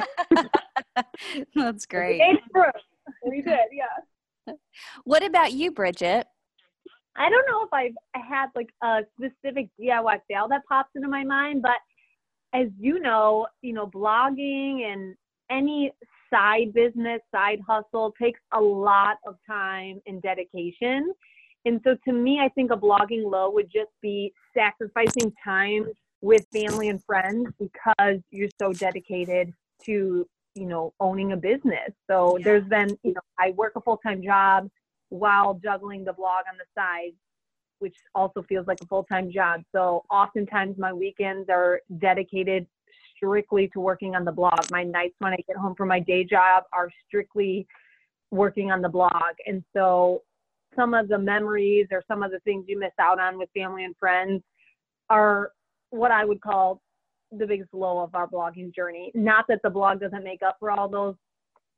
That's 1.55 1.85
great. 1.87 2.19
made 2.19 2.39
through. 2.53 3.31
We 3.31 3.43
did, 3.43 3.59
yeah. 3.73 4.55
What 5.05 5.23
about 5.23 5.53
you, 5.53 5.71
Bridget? 5.71 6.27
I 7.17 7.29
don't 7.31 7.47
know 7.47 7.63
if 7.65 7.73
I've 7.73 8.23
had 8.29 8.47
like 8.55 8.71
a 8.83 9.01
specific 9.19 9.69
DIY 9.81 10.21
fail 10.29 10.49
that 10.49 10.63
pops 10.69 10.91
into 10.95 11.09
my 11.09 11.25
mind, 11.25 11.63
but 11.63 11.79
as 12.55 12.69
you 12.79 13.01
know, 13.01 13.47
you 13.63 13.73
know, 13.73 13.87
blogging 13.87 14.91
and 14.91 15.15
any 15.51 15.93
side 16.33 16.73
business, 16.75 17.21
side 17.35 17.61
hustle 17.67 18.15
takes 18.21 18.41
a 18.53 18.61
lot 18.61 19.17
of 19.27 19.37
time 19.47 20.01
and 20.07 20.23
dedication. 20.23 21.13
And 21.65 21.81
so 21.85 21.97
to 22.07 22.13
me, 22.13 22.41
I 22.41 22.49
think 22.51 22.71
a 22.71 22.77
blogging 22.77 23.31
low 23.31 23.51
would 23.51 23.71
just 23.73 23.91
be 24.01 24.33
sacrificing 24.55 25.33
time 25.43 25.87
with 26.27 26.45
family 26.53 26.89
and 26.89 27.03
friends 27.05 27.47
because 27.57 28.19
you're 28.33 28.51
so 28.61 28.73
dedicated 28.73 29.53
to, 29.85 30.27
you 30.57 30.67
know, 30.67 30.93
owning 30.99 31.31
a 31.31 31.37
business. 31.37 31.93
So 32.11 32.37
Yeah. 32.37 32.45
there's 32.45 32.65
been, 32.65 32.99
you 33.05 33.13
know, 33.13 33.21
I 33.39 33.53
work 33.53 33.77
a 33.77 33.81
full-time 33.81 34.23
job 34.23 34.69
while 35.11 35.55
juggling 35.55 36.03
the 36.03 36.13
blog 36.13 36.43
on 36.51 36.59
the 36.59 36.65
side, 36.75 37.13
which 37.79 37.95
also 38.13 38.43
feels 38.43 38.67
like 38.67 38.81
a 38.83 38.87
full-time 38.87 39.31
job. 39.31 39.63
So 39.71 40.05
oftentimes 40.11 40.77
my 40.79 40.93
weekends 40.93 41.49
are 41.49 41.81
dedicated 41.99 42.67
strictly 43.15 43.69
to 43.69 43.79
working 43.79 44.17
on 44.17 44.25
the 44.25 44.33
blog. 44.33 44.69
My 44.73 44.83
nights 44.83 45.15
when 45.21 45.33
I 45.33 45.39
get 45.47 45.57
home 45.57 45.77
from 45.77 45.87
my 45.87 46.01
day 46.01 46.25
job 46.25 46.65
are 46.73 46.91
strictly 47.07 47.69
working 48.33 48.73
on 48.73 48.83
the 48.83 48.89
blog. 48.89 49.37
And 49.47 49.63
so 49.73 50.25
some 50.75 50.93
of 50.93 51.07
the 51.07 51.19
memories 51.19 51.87
or 51.93 52.03
some 52.09 52.25
of 52.25 52.33
the 52.33 52.41
things 52.41 52.65
you 52.67 52.81
miss 52.81 52.99
out 52.99 53.21
on 53.21 53.39
with 53.39 53.49
family 53.55 53.85
and 53.85 53.97
friends 53.97 54.43
are 55.09 55.53
what 55.91 56.11
I 56.11 56.25
would 56.25 56.41
call 56.41 56.81
the 57.33 57.47
biggest 57.47 57.73
low 57.75 57.99
of 58.01 58.15
our 58.15 58.29
blogging 58.29 58.75
journey. 58.75 59.11
Not 59.15 59.47
that 59.49 59.61
the 59.63 59.71
blog 59.71 60.01
doesn't 60.01 60.25
make 60.25 60.43
up 60.43 60.57
for 60.61 60.71
all 60.71 60.89
those 60.89 61.15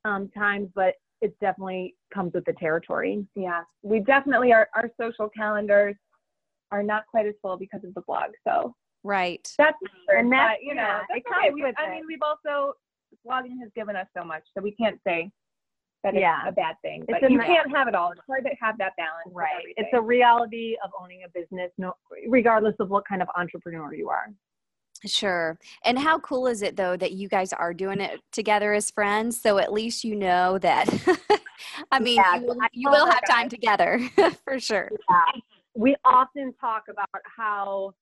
um, 0.05 0.29
times, 0.29 0.69
but 0.75 0.95
it 1.21 1.35
definitely 1.41 1.95
comes 2.13 2.33
with 2.33 2.45
the 2.45 2.53
territory. 2.53 3.25
Yeah, 3.35 3.61
we 3.81 3.99
definitely 3.99 4.53
our 4.53 4.69
our 4.75 4.89
social 4.99 5.29
calendars 5.29 5.95
are 6.71 6.83
not 6.83 7.05
quite 7.07 7.25
as 7.25 7.33
full 7.41 7.57
because 7.57 7.83
of 7.83 7.93
the 7.93 8.01
blog. 8.01 8.31
So 8.47 8.73
Right. 9.03 9.47
that's 9.57 9.77
true 9.79 10.19
And 10.19 10.31
that's- 10.31 10.57
but, 10.59 10.63
you 10.63 10.75
know 10.75 10.81
yeah, 10.83 11.01
it 11.09 11.17
it 11.17 11.25
comes 11.25 11.43
comes 11.45 11.53
with 11.55 11.63
with 11.63 11.75
I 11.79 11.87
it. 11.87 11.95
mean, 11.95 12.03
we've 12.07 12.21
also 12.21 12.73
blogging 13.25 13.59
has 13.61 13.69
given 13.75 13.95
us 13.95 14.07
so 14.15 14.23
much, 14.23 14.43
so 14.55 14.61
we 14.61 14.71
can't 14.73 14.99
say 15.05 15.31
that 16.03 16.13
it's 16.13 16.21
Yeah. 16.21 16.47
a 16.47 16.51
bad 16.51 16.75
thing. 16.81 17.01
It's 17.07 17.19
But 17.19 17.29
a 17.29 17.31
you 17.31 17.39
can't 17.39 17.69
have 17.75 17.87
it 17.87 17.95
all. 17.95 18.11
It's 18.11 18.21
hard 18.25 18.45
to 18.45 18.51
have 18.61 18.77
that 18.77 18.93
balance. 18.97 19.27
Right. 19.33 19.65
It's 19.77 19.89
a 19.93 20.01
reality 20.01 20.77
of 20.83 20.91
owning 20.99 21.23
a 21.25 21.29
business, 21.29 21.71
no, 21.77 21.93
regardless 22.27 22.75
of 22.79 22.89
what 22.89 23.05
kind 23.07 23.21
of 23.21 23.27
entrepreneur 23.35 23.93
you 23.93 24.09
are. 24.09 24.27
Sure. 25.05 25.57
And 25.85 25.97
how 25.97 26.19
cool 26.19 26.47
is 26.47 26.61
it 26.61 26.75
though 26.75 26.97
that 26.97 27.13
you 27.13 27.29
guys 27.29 27.53
are 27.53 27.73
doing 27.73 28.01
it 28.01 28.19
together 28.31 28.73
as 28.73 28.91
friends? 28.91 29.39
So 29.41 29.57
at 29.57 29.71
least 29.71 30.03
you 30.03 30.15
know 30.15 30.57
that. 30.59 30.87
I 31.91 31.99
mean, 31.99 32.17
Yeah, 32.17 32.35
you 32.35 32.45
will, 32.47 32.57
I 32.61 32.67
you 32.73 32.89
will 32.89 33.05
that 33.05 33.13
have 33.25 33.27
time 33.37 33.49
together 33.49 33.99
for 34.43 34.59
sure. 34.59 34.89
we 35.75 35.95
often 36.05 36.53
talk 36.59 36.83
about 36.89 37.07
how 37.23 37.93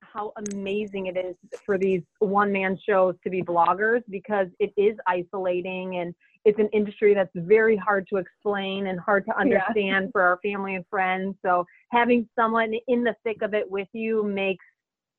how 0.00 0.32
amazing 0.52 1.06
it 1.06 1.16
is 1.18 1.36
for 1.66 1.76
these 1.76 2.02
one 2.20 2.50
man 2.50 2.78
shows 2.88 3.14
to 3.22 3.28
be 3.30 3.42
bloggers 3.42 4.02
because 4.08 4.46
it 4.58 4.72
is 4.76 4.96
isolating 5.06 5.96
and 5.96 6.14
it's 6.44 6.58
an 6.58 6.68
industry 6.72 7.14
that's 7.14 7.30
very 7.34 7.76
hard 7.76 8.06
to 8.08 8.16
explain 8.16 8.86
and 8.88 8.98
hard 8.98 9.24
to 9.26 9.38
understand 9.38 10.10
for 10.12 10.22
our 10.22 10.38
family 10.42 10.74
and 10.74 10.84
friends. 10.88 11.36
So 11.44 11.64
having 11.90 12.28
someone 12.36 12.72
in 12.86 13.04
the 13.04 13.14
thick 13.24 13.42
of 13.42 13.54
it 13.54 13.70
with 13.70 13.88
you 13.92 14.22
makes 14.24 14.64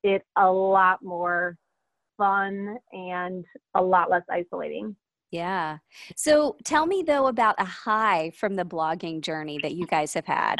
it 0.03 0.23
a 0.37 0.49
lot 0.49 1.03
more 1.03 1.57
fun 2.17 2.77
and 2.91 3.45
a 3.75 3.81
lot 3.81 4.09
less 4.09 4.23
isolating. 4.29 4.95
Yeah. 5.31 5.77
So 6.15 6.57
tell 6.63 6.85
me 6.85 7.03
though 7.05 7.27
about 7.27 7.55
a 7.59 7.65
high 7.65 8.31
from 8.35 8.55
the 8.55 8.65
blogging 8.65 9.21
journey 9.21 9.59
that 9.61 9.73
you 9.75 9.85
guys 9.85 10.13
have 10.13 10.25
had. 10.25 10.55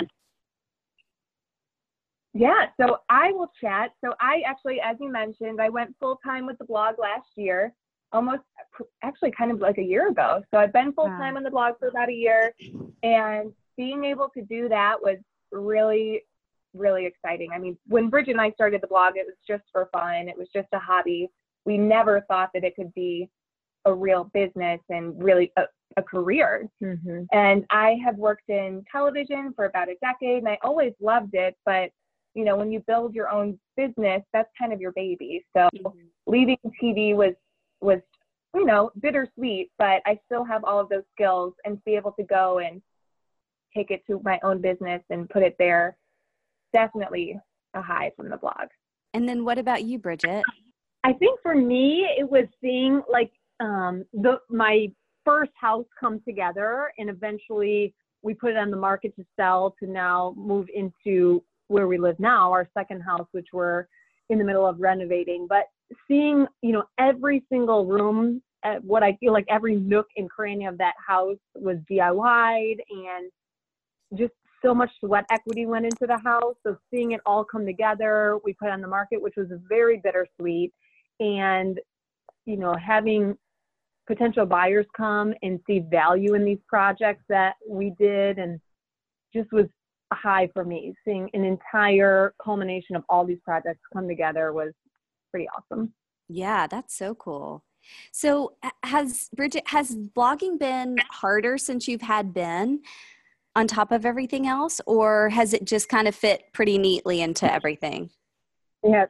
Yeah, 2.34 2.68
so 2.80 2.98
I 3.10 3.32
will 3.32 3.51
chat. 3.60 3.89
So 4.06 4.13
I 4.22 4.42
actually, 4.46 4.80
as 4.80 4.98
you 5.00 5.12
mentioned, 5.12 5.60
I 5.60 5.70
went 5.70 5.96
full 6.00 6.20
time 6.24 6.46
with 6.46 6.60
the 6.60 6.66
blog 6.66 7.00
last 7.00 7.28
year, 7.36 7.74
almost 8.12 8.42
actually 9.04 9.32
kind 9.32 9.51
of 9.51 9.60
like 9.60 9.78
a 9.78 9.84
year 9.84 10.10
ago. 10.10 10.42
So 10.51 10.60
I've 10.60 10.74
been 10.74 10.94
full 10.94 11.06
time 11.06 11.38
on 11.38 11.44
the 11.44 11.50
blog 11.50 11.75
for 11.80 11.88
about 11.89 12.10
a 12.10 12.13
year, 12.13 12.54
and 13.04 13.51
being 13.78 14.06
able 14.06 14.30
to 14.36 14.42
do 14.44 14.70
that 14.70 14.96
was 15.01 15.18
really, 15.51 16.24
really 16.74 17.06
exciting. 17.06 17.50
I 17.54 17.60
mean, 17.60 17.78
when 17.88 18.10
Bridget 18.10 18.32
and 18.32 18.42
I 18.42 18.51
started 18.51 18.82
the 18.82 18.88
blog, 18.88 19.13
it 19.16 19.25
was 19.25 19.36
just 19.48 19.63
for 19.72 19.89
fun. 19.92 20.30
It 20.30 20.38
was 20.38 20.48
just 20.54 20.68
a 20.74 20.80
hobby. 20.80 21.30
We 21.66 21.78
never 21.78 22.22
thought 22.28 22.50
that 22.54 22.63
it 22.63 22.75
could 22.75 22.94
be 22.94 23.30
a 23.86 23.94
real 23.94 24.25
business 24.34 24.80
and 24.89 25.22
really 25.22 25.51
a, 25.58 25.63
a 25.98 26.04
career. 26.04 26.68
Mm-hmm. 26.84 27.24
And 27.32 27.66
I 27.70 27.98
have 28.04 28.16
worked 28.18 28.50
in 28.50 28.84
television 28.92 29.54
for 29.56 29.66
about 29.66 29.89
a 29.89 29.96
decade 30.01 30.39
and 30.39 30.48
I 30.48 30.58
always 30.62 30.94
loved 31.01 31.34
it. 31.34 31.56
But, 31.66 31.92
you 32.34 32.44
know, 32.44 32.56
when 32.56 32.72
you 32.72 32.84
build 32.88 33.16
your 33.16 33.30
own 33.30 33.60
business, 33.78 34.22
that's 34.34 34.50
kind 34.60 34.74
of 34.74 34.82
your 34.82 34.92
baby. 34.92 35.46
So 35.56 35.70
leaving 36.28 36.58
TV 36.82 37.16
was, 37.16 37.34
was, 37.81 38.00
you 38.53 38.65
know, 38.65 38.91
bittersweet, 39.00 39.71
but 39.77 40.01
I 40.05 40.19
still 40.25 40.43
have 40.43 40.63
all 40.63 40.79
of 40.79 40.89
those 40.89 41.03
skills 41.13 41.53
and 41.65 41.77
to 41.77 41.81
be 41.86 41.95
able 41.95 42.12
to 42.13 42.24
go 42.24 42.59
and 42.59 42.81
take 43.75 43.91
it 43.91 44.03
to 44.07 44.21
my 44.24 44.39
own 44.43 44.62
business 44.62 45.01
and 45.09 45.29
put 45.29 45.43
it 45.43 45.55
there. 45.59 45.98
Definitely 46.74 47.39
a 47.74 47.81
high 47.81 48.12
from 48.15 48.29
the 48.29 48.38
blog. 48.38 48.67
And 49.13 49.27
then 49.27 49.43
what 49.43 49.57
about 49.57 49.83
you, 49.83 50.00
Bridget? 50.00 50.43
I 51.03 51.13
think 51.13 51.39
for 51.41 51.55
me, 51.55 52.07
it 52.17 52.29
was 52.29 52.45
seeing 52.62 53.01
like 53.12 53.31
um, 53.59 54.05
the 54.13 54.39
my 54.50 54.91
first 55.25 55.51
house 55.59 55.86
come 56.00 56.21
together, 56.27 56.91
and 56.98 57.09
eventually 57.09 57.93
we 58.21 58.33
put 58.33 58.51
it 58.51 58.57
on 58.57 58.71
the 58.71 58.77
market 58.77 59.15
to 59.15 59.25
sell. 59.36 59.75
To 59.79 59.88
now 59.88 60.33
move 60.38 60.67
into 60.74 61.43
where 61.67 61.88
we 61.88 61.98
live 61.98 62.19
now, 62.19 62.51
our 62.51 62.69
second 62.77 63.01
house, 63.01 63.27
which 63.31 63.48
we're 63.53 63.88
in 64.29 64.38
the 64.38 64.43
middle 64.43 64.65
of 64.65 64.79
renovating, 64.79 65.48
but 65.48 65.65
seeing, 66.08 66.46
you 66.62 66.72
know, 66.72 66.84
every 67.00 67.43
single 67.51 67.86
room, 67.86 68.41
at 68.63 68.84
what 68.84 69.03
I 69.03 69.15
feel 69.19 69.31
like 69.31 69.46
every 69.50 69.75
nook 69.75 70.08
and 70.17 70.29
cranny 70.29 70.65
of 70.65 70.77
that 70.79 70.96
house 71.05 71.38
was 71.55 71.77
DIY'd 71.89 72.81
and 72.89 73.31
just 74.17 74.34
so 74.62 74.74
much 74.74 74.89
sweat 75.00 75.25
equity 75.31 75.65
went 75.65 75.86
into 75.86 76.05
the 76.05 76.17
house. 76.17 76.55
So 76.63 76.77
seeing 76.93 77.13
it 77.13 77.22
all 77.25 77.46
come 77.46 77.65
together, 77.65 78.38
we 78.43 78.53
put 78.53 78.69
on 78.69 78.81
the 78.81 78.88
market, 78.88 79.22
which 79.22 79.36
was 79.38 79.48
very 79.69 80.01
bittersweet. 80.03 80.74
And, 81.22 81.79
you 82.46 82.58
know, 82.58 82.75
having 82.75 83.38
potential 84.08 84.46
buyers 84.46 84.86
come 84.98 85.34
and 85.43 85.60
see 85.65 85.79
value 85.79 86.34
in 86.34 86.43
these 86.43 86.60
projects 86.67 87.24
that 87.29 87.53
we 87.67 87.93
did 87.98 88.39
and 88.39 88.60
just 89.34 89.51
was 89.53 89.67
high 90.12 90.50
for 90.53 90.65
me. 90.65 90.93
Seeing 91.05 91.29
an 91.34 91.46
entire 91.46 92.34
culmination 92.43 92.96
of 92.96 93.03
all 93.08 93.24
these 93.24 93.39
projects 93.46 93.79
come 93.93 94.08
together 94.08 94.51
was 94.51 94.74
pretty 95.31 95.48
awesome. 95.55 95.93
Yeah, 96.27 96.67
that's 96.67 96.95
so 96.95 97.15
cool. 97.15 97.63
So 98.12 98.53
has 98.83 99.29
Bridget 99.36 99.63
has 99.67 99.95
blogging 99.95 100.59
been 100.59 100.98
harder 101.09 101.57
since 101.57 101.88
you've 101.88 102.01
had 102.01 102.33
Ben 102.33 102.81
on 103.55 103.67
top 103.67 103.91
of 103.91 104.05
everything 104.05 104.48
else 104.48 104.79
or 104.86 105.29
has 105.29 105.53
it 105.53 105.65
just 105.65 105.89
kind 105.89 106.07
of 106.07 106.15
fit 106.15 106.43
pretty 106.53 106.77
neatly 106.77 107.21
into 107.21 107.51
everything? 107.51 108.09
Yeah, 108.83 109.05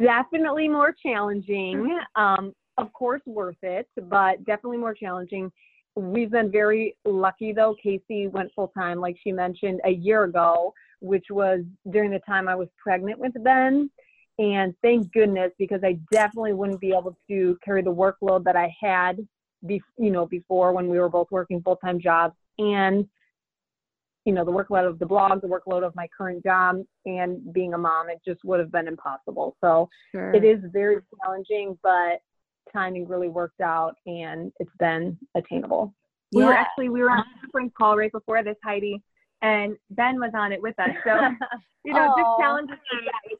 definitely 0.00 0.68
more 0.68 0.94
challenging. 1.02 1.98
Um, 2.14 2.52
of 2.78 2.92
course 2.92 3.22
worth 3.26 3.56
it, 3.62 3.88
but 4.08 4.44
definitely 4.44 4.78
more 4.78 4.94
challenging. 4.94 5.50
We've 5.94 6.30
been 6.30 6.50
very 6.50 6.96
lucky 7.04 7.52
though. 7.52 7.76
Casey 7.82 8.28
went 8.28 8.50
full 8.54 8.68
time, 8.68 8.98
like 8.98 9.16
she 9.22 9.32
mentioned, 9.32 9.80
a 9.84 9.90
year 9.90 10.24
ago, 10.24 10.72
which 11.00 11.26
was 11.30 11.60
during 11.90 12.10
the 12.10 12.20
time 12.20 12.48
I 12.48 12.54
was 12.54 12.68
pregnant 12.82 13.18
with 13.18 13.32
Ben. 13.42 13.90
And 14.38 14.74
thank 14.82 15.12
goodness, 15.12 15.52
because 15.58 15.80
I 15.84 15.98
definitely 16.10 16.54
wouldn't 16.54 16.80
be 16.80 16.90
able 16.90 17.16
to 17.28 17.58
carry 17.64 17.82
the 17.82 17.94
workload 17.94 18.44
that 18.44 18.56
I 18.56 18.74
had, 18.80 19.18
be, 19.66 19.82
you 19.98 20.10
know, 20.10 20.26
before 20.26 20.72
when 20.72 20.88
we 20.88 20.98
were 20.98 21.08
both 21.08 21.28
working 21.30 21.62
full 21.62 21.76
time 21.76 22.00
jobs 22.00 22.34
and, 22.58 23.06
you 24.24 24.32
know, 24.32 24.44
the 24.44 24.52
workload 24.52 24.88
of 24.88 24.98
the 24.98 25.06
blog, 25.06 25.42
the 25.42 25.48
workload 25.48 25.84
of 25.84 25.94
my 25.94 26.08
current 26.16 26.42
job, 26.42 26.82
and 27.04 27.52
being 27.52 27.74
a 27.74 27.78
mom. 27.78 28.08
It 28.08 28.20
just 28.26 28.42
would 28.44 28.58
have 28.58 28.72
been 28.72 28.88
impossible. 28.88 29.56
So 29.62 29.88
sure. 30.12 30.32
it 30.32 30.44
is 30.44 30.60
very 30.72 30.98
challenging, 31.22 31.78
but 31.82 32.20
timing 32.72 33.06
really 33.06 33.28
worked 33.28 33.60
out 33.60 33.96
and 34.06 34.52
it's 34.60 34.74
been 34.78 35.18
attainable. 35.34 35.94
Yeah. 36.30 36.38
We 36.38 36.44
were 36.46 36.54
actually 36.54 36.88
we 36.88 37.02
were 37.02 37.10
on 37.10 37.18
a 37.18 37.40
conference 37.40 37.72
call 37.76 37.96
right 37.96 38.12
before 38.12 38.42
this, 38.42 38.56
Heidi, 38.64 39.02
and 39.42 39.76
Ben 39.90 40.18
was 40.18 40.30
on 40.34 40.52
it 40.52 40.62
with 40.62 40.78
us. 40.78 40.90
So 41.04 41.14
you 41.84 41.92
know, 41.92 42.14
just 42.16 42.26
oh. 42.26 42.36
challenges 42.40 42.76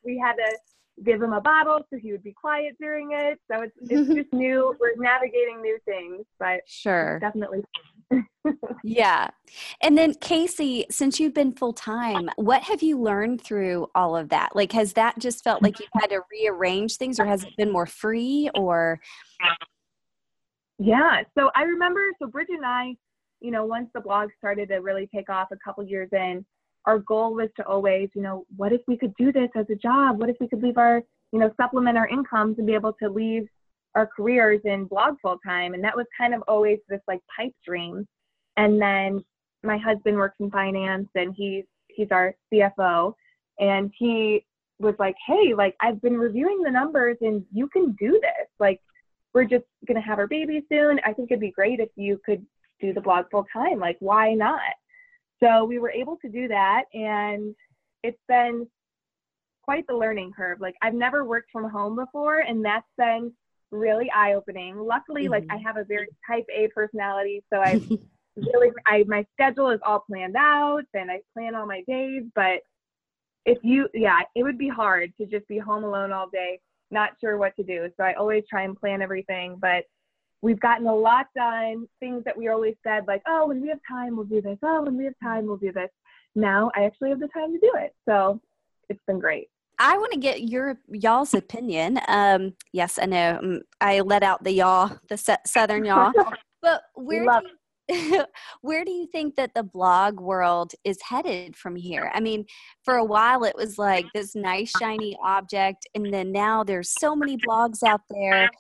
We 0.05 0.19
had 0.19 0.35
to 0.35 0.57
give 1.05 1.23
him 1.23 1.33
a 1.33 1.41
bottle 1.41 1.81
so 1.91 1.99
he 1.99 2.13
would 2.13 2.23
be 2.23 2.33
quiet 2.33 2.77
during 2.81 3.13
it. 3.13 3.39
So 3.51 3.63
it's 3.63 3.77
it's 3.83 4.09
just 4.15 4.33
new. 4.33 4.77
We're 4.81 4.95
navigating 4.97 5.61
new 5.61 5.79
things, 5.85 6.25
but 6.39 6.61
sure, 6.67 7.19
definitely 7.21 7.63
yeah. 8.85 9.31
And 9.81 9.97
then 9.97 10.15
Casey, 10.15 10.87
since 10.91 11.19
you've 11.19 11.35
been 11.35 11.53
full 11.53 11.73
time, 11.73 12.29
what 12.37 12.63
have 12.63 12.83
you 12.83 13.01
learned 13.01 13.41
through 13.41 13.89
all 13.95 14.17
of 14.17 14.29
that? 14.31 14.55
Like, 14.55 14.73
has 14.73 14.95
that 14.95 15.19
just 15.19 15.45
felt 15.45 15.63
like 15.63 15.79
you 15.81 15.87
had 15.95 16.09
to 16.09 16.21
rearrange 16.31 16.97
things 16.97 17.19
or 17.19 17.25
has 17.25 17.45
it 17.45 17.57
been 17.57 17.71
more 17.71 17.87
free 17.87 18.51
or? 18.55 19.01
Yeah. 20.79 21.23
So 21.39 21.51
I 21.55 21.63
remember, 21.63 22.01
so 22.21 22.29
Bridget 22.29 22.57
and 22.57 22.67
I, 22.67 22.95
you 23.41 23.51
know, 23.51 23.65
once 23.65 23.89
the 23.95 24.01
blog 24.01 24.31
started 24.39 24.69
to 24.69 24.77
really 24.77 25.09
take 25.15 25.31
off 25.31 25.49
a 25.53 25.57
couple 25.65 25.85
years 25.85 26.09
in, 26.13 26.45
our 26.87 26.99
goal 26.99 27.35
was 27.35 27.49
to 27.57 27.67
always, 27.67 28.09
you 28.15 28.23
know, 28.23 28.45
what 28.57 28.73
if 28.73 28.81
we 28.89 28.97
could 28.97 29.15
do 29.17 29.33
this 29.33 29.49
as 29.55 29.67
a 29.71 29.77
job? 29.77 30.19
What 30.19 30.29
if 30.29 30.37
we 30.41 30.49
could 30.49 30.63
leave 30.63 30.79
our, 30.79 31.03
you 31.33 31.39
know, 31.39 31.53
supplement 31.57 31.97
our 31.97 32.09
incomes 32.09 32.59
and 32.59 32.67
be 32.67 32.75
able 32.75 32.93
to 32.95 33.09
leave 33.09 33.47
our 33.95 34.07
careers 34.07 34.61
in 34.65 34.87
blog 34.87 35.17
full 35.21 35.39
time. 35.47 35.75
And 35.75 35.85
that 35.85 35.97
was 35.97 36.07
kind 36.19 36.35
of 36.35 36.43
always 36.49 36.79
this 36.89 37.01
like 37.07 37.21
pipe 37.37 37.55
dream. 37.67 38.07
And 38.57 38.81
then 38.81 39.25
my 39.63 39.77
husband 39.77 40.17
works 40.17 40.37
in 40.41 40.51
finance 40.51 41.09
and 41.15 41.35
he's 41.37 41.65
he's 41.89 42.09
our 42.11 42.35
CFO 42.53 43.13
and 43.59 43.93
he 43.97 44.45
was 44.79 44.95
like, 44.99 45.15
Hey, 45.27 45.55
like 45.55 45.77
I've 45.81 46.01
been 46.01 46.17
reviewing 46.17 46.63
the 46.63 46.71
numbers 46.71 47.19
and 47.21 47.45
you 47.53 47.69
can 47.69 47.93
do 47.93 48.13
this. 48.13 48.49
Like 48.59 48.81
we're 49.35 49.45
just 49.45 49.65
gonna 49.87 50.01
have 50.01 50.19
our 50.19 50.27
baby 50.27 50.65
soon. 50.71 51.01
I 51.05 51.13
think 51.13 51.31
it'd 51.31 51.41
be 51.41 51.51
great 51.51 51.81
if 51.81 51.91
you 51.97 52.21
could 52.25 52.45
do 52.81 52.93
the 52.93 53.01
blog 53.01 53.27
full 53.31 53.47
time. 53.53 53.79
Like, 53.79 53.97
why 54.01 54.35
not? 54.35 54.61
So 55.43 55.65
we 55.65 55.79
were 55.79 55.91
able 55.91 56.17
to 56.19 56.29
do 56.29 56.49
that 56.49 56.85
and 56.95 57.55
it's 58.03 58.21
been 58.29 58.67
quite 59.63 59.87
the 59.87 59.97
learning 59.97 60.33
curve. 60.37 60.61
Like 60.61 60.75
I've 60.83 60.95
never 60.95 61.25
worked 61.25 61.51
from 61.51 61.69
home 61.69 61.97
before 61.97 62.41
and 62.41 62.65
that's 62.65 62.87
been 62.97 63.33
really 63.71 64.11
eye 64.15 64.35
opening. 64.35 64.79
Luckily, 64.79 65.23
mm-hmm. 65.23 65.33
like 65.33 65.45
I 65.51 65.57
have 65.57 65.77
a 65.77 65.85
very 65.85 66.09
type 66.29 66.47
A 66.55 66.69
personality, 66.69 67.43
so 67.53 67.61
I 67.61 67.81
really 68.37 68.71
I 68.87 69.05
my 69.09 69.27
schedule 69.33 69.71
is 69.71 69.81
all 69.85 70.01
planned 70.01 70.37
out 70.37 70.85
and 70.95 71.11
I 71.11 71.21
plan 71.33 71.55
all 71.55 71.67
my 71.67 71.83
days. 71.89 72.23
But 72.35 72.61
if 73.45 73.59
you, 73.63 73.89
yeah, 73.95 74.21
it 74.37 74.45
would 74.45 74.59
be 74.59 74.69
hard 74.69 75.13
to 75.21 75.27
just 75.27 75.49
be 75.49 75.59
home 75.59 75.83
alone 75.83 76.13
all 76.13 76.29
day, 76.29 76.61
not 76.93 77.11
sure 77.21 77.37
what 77.37 77.57
to 77.57 77.65
do. 77.65 77.89
So 77.97 78.05
I 78.05 78.13
always 78.13 78.45
try 78.49 78.63
and 78.63 78.79
plan 78.79 79.03
everything, 79.03 79.57
but. 79.61 79.85
We've 80.43 80.61
gotten 80.61 80.87
a 80.87 80.95
lot 80.95 81.27
done. 81.37 81.87
Things 82.01 82.25
that 82.25 82.37
we 82.37 82.49
always 82.49 82.75
said, 82.85 83.05
like, 83.07 83.23
"Oh, 83.27 83.47
when 83.49 83.61
we 83.61 83.69
have 83.69 83.81
time, 83.89 84.17
we'll 84.17 84.27
do 84.27 84.43
this. 84.43 84.59
Oh, 84.63 84.83
when 84.83 84.97
we 84.97 85.05
have 85.05 85.15
time, 85.23 85.47
we'll 85.47 85.57
do 85.57 85.73
this." 85.73 85.91
Now 86.35 86.71
I 86.75 86.85
actually 86.85 87.11
have 87.11 87.21
the 87.21 87.29
time 87.29 87.53
to 87.53 87.59
do 87.59 87.73
it, 87.77 87.95
so 88.09 88.41
it's 88.89 89.03
been 89.07 89.19
great. 89.19 89.49
I 89.79 89.97
want 89.99 90.13
to 90.13 90.19
get 90.19 90.43
your 90.43 90.79
y'all's 90.89 91.35
opinion. 91.35 91.99
Um, 92.09 92.55
yes, 92.73 92.99
I 93.01 93.07
know 93.07 93.41
mm, 93.43 93.61
I 93.81 94.01
let 94.01 94.23
out 94.23 94.45
the 94.45 94.53
y'all, 94.53 94.97
the 95.09 95.39
southern 95.47 95.85
y'all, 95.85 96.13
but 96.63 96.83
where 96.95 97.25
do 97.25 97.49
you, 97.89 98.25
where 98.61 98.85
do 98.85 98.93
you 98.93 99.07
think 99.07 99.37
that 99.37 99.55
the 99.55 99.63
blog 99.63 100.21
world 100.21 100.73
is 100.85 100.99
headed 101.03 101.57
from 101.57 101.75
here? 101.77 102.11
I 102.15 102.21
mean, 102.21 102.45
for 102.85 102.97
a 102.97 103.05
while 103.05 103.45
it 103.45 103.57
was 103.57 103.77
like 103.77 104.07
this 104.15 104.35
nice 104.35 104.71
shiny 104.79 105.17
object, 105.23 105.87
and 105.95 106.13
then 106.13 106.33
now 106.33 106.63
there's 106.63 106.95
so 107.01 107.17
many 107.17 107.37
blogs 107.37 107.83
out 107.83 108.03
there. 108.11 108.51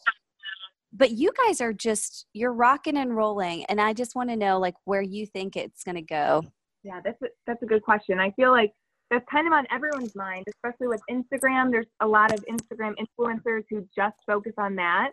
But 0.92 1.12
you 1.12 1.32
guys 1.46 1.60
are 1.60 1.72
just 1.72 2.26
you're 2.32 2.52
rocking 2.52 2.96
and 2.96 3.16
rolling, 3.16 3.64
and 3.64 3.80
I 3.80 3.92
just 3.92 4.14
want 4.14 4.30
to 4.30 4.36
know 4.36 4.58
like 4.58 4.74
where 4.84 5.02
you 5.02 5.26
think 5.26 5.56
it's 5.56 5.84
going 5.84 5.94
to 5.96 6.02
go. 6.02 6.42
Yeah, 6.84 7.00
that's 7.04 7.20
a, 7.22 7.26
that's 7.46 7.62
a 7.62 7.66
good 7.66 7.82
question. 7.82 8.18
I 8.18 8.30
feel 8.32 8.50
like 8.50 8.72
that's 9.10 9.24
kind 9.30 9.46
of 9.46 9.52
on 9.52 9.66
everyone's 9.70 10.14
mind, 10.16 10.44
especially 10.48 10.88
with 10.88 11.00
Instagram. 11.10 11.70
There's 11.70 11.86
a 12.00 12.06
lot 12.06 12.32
of 12.32 12.44
Instagram 12.46 12.94
influencers 12.98 13.62
who 13.70 13.86
just 13.94 14.16
focus 14.26 14.52
on 14.58 14.74
that 14.76 15.10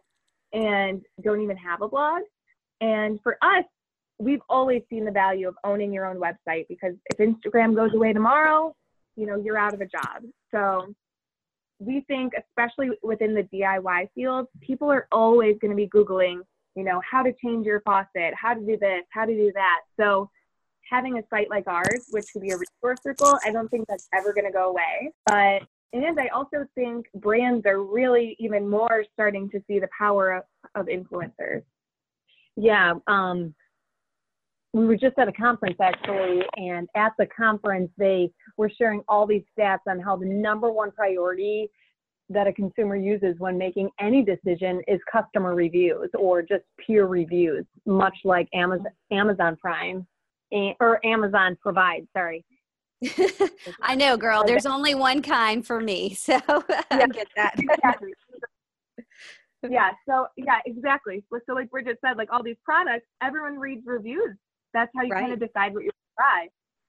and 0.53 1.01
don't 1.23 1.41
even 1.41 1.57
have 1.57 1.81
a 1.81 1.87
blog. 1.87 2.21
And 2.81 3.19
for 3.21 3.37
us, 3.41 3.65
we've 4.17 4.41
always 4.49 4.83
seen 4.89 5.05
the 5.05 5.11
value 5.11 5.47
of 5.47 5.55
owning 5.63 5.93
your 5.93 6.05
own 6.05 6.17
website 6.17 6.65
because 6.69 6.93
if 7.11 7.17
Instagram 7.17 7.75
goes 7.75 7.93
away 7.93 8.13
tomorrow, 8.13 8.73
you 9.15 9.25
know, 9.25 9.35
you're 9.35 9.57
out 9.57 9.73
of 9.73 9.81
a 9.81 9.85
job. 9.85 10.23
So 10.51 10.93
we 11.79 12.01
think, 12.01 12.33
especially 12.37 12.89
within 13.01 13.33
the 13.33 13.43
DIY 13.43 14.09
field, 14.13 14.47
people 14.61 14.91
are 14.91 15.07
always 15.11 15.57
going 15.59 15.71
to 15.71 15.75
be 15.75 15.87
Googling, 15.87 16.41
you 16.75 16.83
know, 16.83 17.01
how 17.09 17.23
to 17.23 17.33
change 17.43 17.65
your 17.65 17.81
faucet, 17.81 18.33
how 18.35 18.53
to 18.53 18.59
do 18.59 18.77
this, 18.77 19.03
how 19.11 19.25
to 19.25 19.33
do 19.33 19.51
that. 19.55 19.81
So 19.99 20.29
having 20.89 21.17
a 21.17 21.23
site 21.29 21.49
like 21.49 21.67
ours, 21.67 22.07
which 22.11 22.25
could 22.33 22.41
be 22.41 22.51
a 22.51 22.57
resource 22.57 22.99
circle, 23.01 23.39
I 23.45 23.51
don't 23.51 23.69
think 23.69 23.87
that's 23.87 24.07
ever 24.13 24.33
going 24.33 24.45
to 24.45 24.51
go 24.51 24.69
away. 24.69 25.11
But 25.25 25.63
and 25.91 26.19
I 26.19 26.27
also 26.27 26.67
think 26.75 27.07
brands 27.15 27.65
are 27.65 27.81
really 27.81 28.35
even 28.39 28.69
more 28.69 29.03
starting 29.13 29.49
to 29.49 29.63
see 29.67 29.79
the 29.79 29.89
power 29.97 30.31
of, 30.33 30.43
of 30.75 30.85
influencers. 30.85 31.63
Yeah. 32.55 32.95
Um, 33.07 33.55
we 34.73 34.85
were 34.85 34.95
just 34.95 35.17
at 35.17 35.27
a 35.27 35.33
conference 35.33 35.77
actually, 35.81 36.41
and 36.55 36.87
at 36.95 37.13
the 37.17 37.25
conference, 37.27 37.89
they 37.97 38.31
were 38.57 38.69
sharing 38.77 39.01
all 39.07 39.25
these 39.25 39.43
stats 39.57 39.79
on 39.87 39.99
how 39.99 40.15
the 40.15 40.25
number 40.25 40.71
one 40.71 40.91
priority 40.91 41.69
that 42.29 42.45
a 42.45 42.53
consumer 42.53 42.95
uses 42.95 43.35
when 43.39 43.57
making 43.57 43.89
any 43.99 44.23
decision 44.23 44.81
is 44.87 44.99
customer 45.11 45.55
reviews 45.55 46.09
or 46.17 46.43
just 46.43 46.63
peer 46.85 47.07
reviews, 47.07 47.65
much 47.87 48.15
like 48.23 48.47
Amazon, 48.53 48.91
Amazon 49.11 49.55
Prime 49.55 50.05
or 50.79 51.03
Amazon 51.03 51.57
provides. 51.61 52.07
Sorry. 52.15 52.45
I 53.81 53.95
know, 53.95 54.17
girl. 54.17 54.43
There's 54.45 54.65
only 54.65 54.93
one 54.93 55.21
kind 55.21 55.65
for 55.65 55.79
me, 55.79 56.13
so. 56.13 56.39
I 56.91 57.07
get 57.07 57.27
that. 57.35 57.55
yeah. 59.67 59.91
So 60.07 60.27
yeah, 60.37 60.59
exactly. 60.67 61.23
So 61.47 61.53
like 61.53 61.71
Bridget 61.71 61.97
said, 62.05 62.17
like 62.17 62.31
all 62.31 62.43
these 62.43 62.57
products, 62.63 63.07
everyone 63.23 63.57
reads 63.57 63.81
reviews. 63.85 64.35
That's 64.73 64.91
how 64.95 65.03
you 65.03 65.11
right. 65.11 65.21
kind 65.21 65.33
of 65.33 65.39
decide 65.39 65.73
what 65.73 65.83
you're 65.83 65.93
going 66.17 66.17
to 66.17 66.17
buy. 66.17 66.47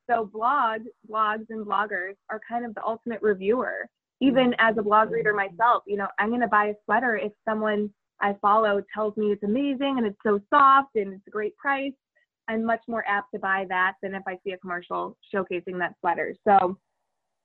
So 0.08 0.30
blogs, 0.34 0.86
blogs 1.08 1.46
and 1.50 1.64
bloggers 1.64 2.14
are 2.30 2.40
kind 2.48 2.64
of 2.64 2.74
the 2.74 2.84
ultimate 2.84 3.22
reviewer. 3.22 3.86
Even 4.20 4.50
mm-hmm. 4.50 4.68
as 4.68 4.76
a 4.76 4.82
blog 4.82 5.10
reader 5.10 5.32
myself, 5.32 5.82
you 5.86 5.96
know, 5.96 6.08
I'm 6.18 6.28
going 6.28 6.40
to 6.40 6.48
buy 6.48 6.66
a 6.66 6.74
sweater 6.84 7.16
if 7.16 7.32
someone 7.48 7.90
I 8.20 8.34
follow 8.42 8.82
tells 8.92 9.16
me 9.16 9.32
it's 9.32 9.42
amazing 9.44 9.96
and 9.98 10.06
it's 10.06 10.18
so 10.26 10.40
soft 10.52 10.90
and 10.96 11.14
it's 11.14 11.26
a 11.26 11.30
great 11.30 11.56
price 11.56 11.92
I'm 12.50 12.64
much 12.64 12.82
more 12.88 13.04
apt 13.06 13.32
to 13.32 13.38
buy 13.38 13.64
that 13.68 13.94
than 14.02 14.14
if 14.14 14.22
I 14.26 14.36
see 14.44 14.52
a 14.52 14.58
commercial 14.58 15.16
showcasing 15.32 15.78
that 15.78 15.94
sweater. 16.00 16.34
So 16.46 16.76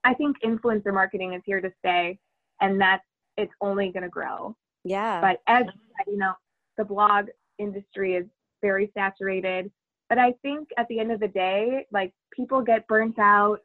I 0.02 0.14
think 0.14 0.36
influencer 0.44 0.92
marketing 0.92 1.34
is 1.34 1.42
here 1.46 1.60
to 1.60 1.70
stay. 1.78 2.18
and 2.60 2.80
that's 2.80 3.04
it's 3.36 3.52
only 3.60 3.92
going 3.92 4.02
to 4.02 4.08
grow. 4.08 4.56
Yeah. 4.84 5.20
But 5.20 5.40
as 5.46 5.66
you 6.06 6.16
know, 6.16 6.32
the 6.78 6.84
blog 6.84 7.26
industry 7.58 8.14
is 8.14 8.24
very 8.62 8.90
saturated. 8.94 9.70
But 10.08 10.18
I 10.18 10.32
think 10.42 10.68
at 10.78 10.86
the 10.88 11.00
end 11.00 11.12
of 11.12 11.20
the 11.20 11.28
day, 11.28 11.86
like 11.92 12.12
people 12.32 12.62
get 12.62 12.86
burnt 12.86 13.18
out. 13.18 13.58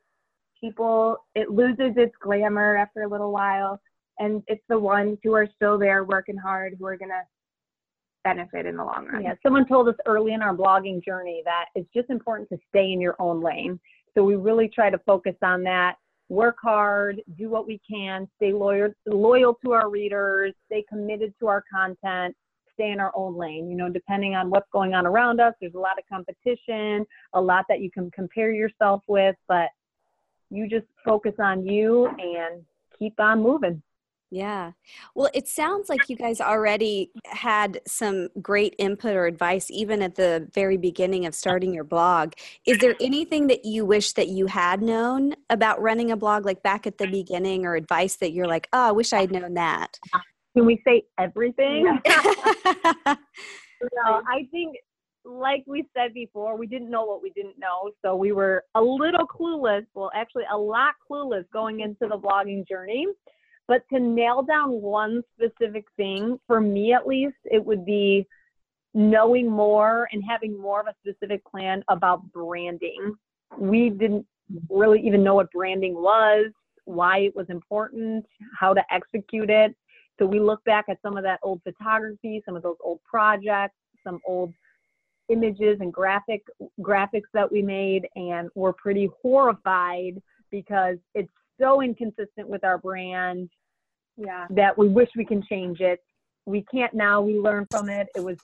People, 0.59 1.17
it 1.35 1.49
loses 1.49 1.93
its 1.97 2.13
glamour 2.21 2.77
after 2.77 3.03
a 3.03 3.07
little 3.07 3.31
while. 3.31 3.81
And 4.19 4.43
it's 4.47 4.63
the 4.69 4.79
ones 4.79 5.17
who 5.23 5.33
are 5.33 5.47
still 5.55 5.77
there 5.77 6.03
working 6.03 6.37
hard 6.37 6.75
who 6.79 6.85
are 6.85 6.97
going 6.97 7.09
to 7.09 7.21
benefit 8.23 8.65
in 8.65 8.77
the 8.77 8.83
long 8.83 9.07
run. 9.07 9.23
Yeah, 9.23 9.33
someone 9.41 9.67
told 9.67 9.87
us 9.87 9.95
early 10.05 10.33
in 10.33 10.41
our 10.41 10.55
blogging 10.55 11.03
journey 11.03 11.41
that 11.45 11.65
it's 11.75 11.89
just 11.93 12.09
important 12.09 12.49
to 12.49 12.57
stay 12.69 12.91
in 12.91 13.01
your 13.01 13.15
own 13.19 13.41
lane. 13.41 13.79
So 14.13 14.23
we 14.23 14.35
really 14.35 14.67
try 14.67 14.89
to 14.89 14.99
focus 14.99 15.35
on 15.41 15.63
that. 15.63 15.95
Work 16.29 16.57
hard, 16.61 17.21
do 17.37 17.49
what 17.49 17.67
we 17.67 17.81
can, 17.89 18.27
stay 18.37 18.53
loyal 18.53 18.93
loyal 19.05 19.57
to 19.65 19.73
our 19.73 19.89
readers, 19.89 20.53
stay 20.67 20.85
committed 20.87 21.33
to 21.39 21.47
our 21.47 21.63
content, 21.73 22.35
stay 22.73 22.91
in 22.91 22.99
our 22.99 23.11
own 23.15 23.35
lane. 23.37 23.69
You 23.69 23.77
know, 23.77 23.89
depending 23.89 24.35
on 24.35 24.49
what's 24.49 24.69
going 24.71 24.93
on 24.93 25.05
around 25.05 25.39
us, 25.39 25.53
there's 25.59 25.75
a 25.75 25.79
lot 25.79 25.97
of 25.97 26.05
competition, 26.07 27.05
a 27.33 27.41
lot 27.41 27.65
that 27.69 27.81
you 27.81 27.91
can 27.91 28.11
compare 28.11 28.51
yourself 28.51 29.01
with, 29.07 29.35
but 29.47 29.69
you 30.49 30.67
just 30.67 30.85
focus 31.05 31.33
on 31.39 31.65
you 31.65 32.07
and 32.07 32.63
keep 32.97 33.19
on 33.19 33.41
moving. 33.41 33.81
Yeah. 34.33 34.71
Well, 35.13 35.29
it 35.33 35.49
sounds 35.49 35.89
like 35.89 36.09
you 36.09 36.15
guys 36.15 36.39
already 36.39 37.11
had 37.25 37.81
some 37.85 38.29
great 38.41 38.73
input 38.79 39.13
or 39.13 39.25
advice 39.25 39.69
even 39.69 40.01
at 40.01 40.15
the 40.15 40.49
very 40.53 40.77
beginning 40.77 41.25
of 41.25 41.35
starting 41.35 41.73
your 41.73 41.83
blog. 41.83 42.31
Is 42.65 42.77
there 42.77 42.95
anything 43.01 43.47
that 43.47 43.65
you 43.65 43.85
wish 43.85 44.13
that 44.13 44.29
you 44.29 44.45
had 44.47 44.81
known 44.81 45.33
about 45.49 45.81
running 45.81 46.11
a 46.11 46.15
blog 46.15 46.45
like 46.45 46.63
back 46.63 46.87
at 46.87 46.97
the 46.97 47.07
beginning 47.07 47.65
or 47.65 47.75
advice 47.75 48.15
that 48.17 48.31
you're 48.31 48.47
like, 48.47 48.69
"Oh, 48.71 48.87
I 48.87 48.91
wish 48.91 49.11
I'd 49.11 49.31
known 49.31 49.55
that?" 49.55 49.99
Can 50.55 50.65
we 50.65 50.81
say 50.85 51.03
everything? 51.17 51.85
no, 52.05 53.17
I 54.05 54.47
think 54.51 54.75
like 55.23 55.63
we 55.67 55.87
said 55.95 56.13
before, 56.13 56.57
we 56.57 56.67
didn't 56.67 56.89
know 56.89 57.05
what 57.05 57.21
we 57.21 57.29
didn't 57.31 57.59
know. 57.59 57.91
So 58.01 58.15
we 58.15 58.31
were 58.31 58.63
a 58.75 58.81
little 58.81 59.27
clueless, 59.27 59.85
well, 59.93 60.11
actually, 60.15 60.43
a 60.51 60.57
lot 60.57 60.95
clueless 61.09 61.45
going 61.53 61.81
into 61.81 62.07
the 62.07 62.17
blogging 62.17 62.67
journey. 62.67 63.07
But 63.67 63.83
to 63.93 63.99
nail 63.99 64.41
down 64.41 64.81
one 64.81 65.21
specific 65.35 65.85
thing, 65.95 66.39
for 66.47 66.59
me 66.59 66.93
at 66.93 67.07
least, 67.07 67.37
it 67.45 67.63
would 67.63 67.85
be 67.85 68.27
knowing 68.93 69.49
more 69.49 70.09
and 70.11 70.23
having 70.27 70.59
more 70.59 70.81
of 70.81 70.87
a 70.87 70.95
specific 71.01 71.43
plan 71.45 71.83
about 71.87 72.29
branding. 72.33 73.15
We 73.57 73.89
didn't 73.89 74.25
really 74.69 74.99
even 75.01 75.23
know 75.23 75.35
what 75.35 75.51
branding 75.51 75.93
was, 75.93 76.47
why 76.85 77.19
it 77.19 77.35
was 77.35 77.45
important, 77.49 78.25
how 78.59 78.73
to 78.73 78.81
execute 78.91 79.49
it. 79.49 79.75
So 80.21 80.27
we 80.27 80.39
look 80.39 80.63
back 80.65 80.85
at 80.87 80.99
some 81.01 81.17
of 81.17 81.23
that 81.23 81.39
old 81.41 81.61
photography, 81.63 82.43
some 82.45 82.55
of 82.55 82.61
those 82.61 82.75
old 82.83 82.99
projects, 83.03 83.73
some 84.03 84.19
old 84.27 84.53
images 85.29 85.77
and 85.79 85.91
graphic 85.91 86.43
graphics 86.79 87.29
that 87.33 87.51
we 87.51 87.63
made 87.63 88.07
and 88.15 88.49
we're 88.53 88.73
pretty 88.73 89.09
horrified 89.21 90.21
because 90.51 90.97
it's 91.15 91.31
so 91.59 91.81
inconsistent 91.81 92.47
with 92.47 92.63
our 92.63 92.77
brand 92.77 93.49
Yeah. 94.15 94.45
that 94.51 94.77
we 94.77 94.89
wish 94.89 95.09
we 95.15 95.25
can 95.25 95.41
change 95.41 95.79
it. 95.79 96.03
We 96.45 96.63
can't 96.71 96.93
now. 96.93 97.21
We 97.21 97.39
learn 97.39 97.65
from 97.71 97.89
it. 97.89 98.07
It 98.15 98.23
was, 98.23 98.37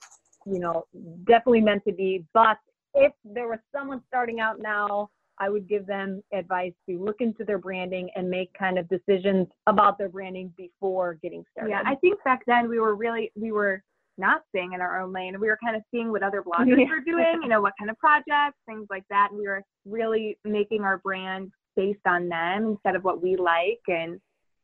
you 0.46 0.60
know, 0.60 0.86
definitely 1.26 1.62
meant 1.62 1.84
to 1.86 1.92
be. 1.92 2.26
But 2.34 2.58
if 2.96 3.12
there 3.24 3.48
was 3.50 3.60
someone 3.72 4.02
starting 4.08 4.40
out 4.40 4.60
now, 4.60 5.10
I 5.40 5.50
would 5.50 5.68
give 5.68 5.86
them 5.86 6.24
advice 6.34 6.74
to 6.90 7.04
look 7.04 7.22
into 7.22 7.44
their 7.44 7.58
branding 7.58 8.10
and 8.16 8.30
make 8.30 8.52
kind 8.54 8.78
of 8.80 8.88
decisions 8.90 9.48
about 9.68 9.98
their 9.98 10.10
branding 10.10 10.54
before 10.58 11.20
getting 11.22 11.44
started. 11.52 11.72
Yeah, 11.72 11.84
I 11.86 11.96
think 11.96 12.24
back 12.24 12.42
then 12.48 12.70
we 12.70 12.80
were 12.80 12.96
really 12.96 13.32
we 13.36 13.52
were 13.52 13.84
not 14.18 14.42
staying 14.50 14.74
in 14.74 14.82
our 14.82 15.00
own 15.00 15.14
lane. 15.14 15.40
We 15.40 15.48
were 15.48 15.60
kind 15.64 15.76
of 15.76 15.84
seeing 15.92 16.12
what 16.12 16.24
other 16.24 16.42
bloggers 16.42 16.78
Yeah. 16.78 16.90
were 16.90 17.02
doing, 17.02 17.40
you 17.44 17.50
know, 17.50 17.62
what 17.62 17.74
kind 17.78 17.92
of 17.92 17.98
projects, 18.00 18.58
things 18.66 18.88
like 18.90 19.04
that. 19.10 19.30
And 19.30 19.40
we 19.40 19.48
were 19.48 19.62
really 19.86 20.40
making 20.44 20.82
our 20.82 20.98
brand 20.98 21.52
based 21.76 22.06
on 22.08 22.28
them 22.28 22.66
instead 22.66 22.96
of 22.96 23.04
what 23.04 23.22
we 23.22 23.36
like 23.36 23.82
and 23.88 24.20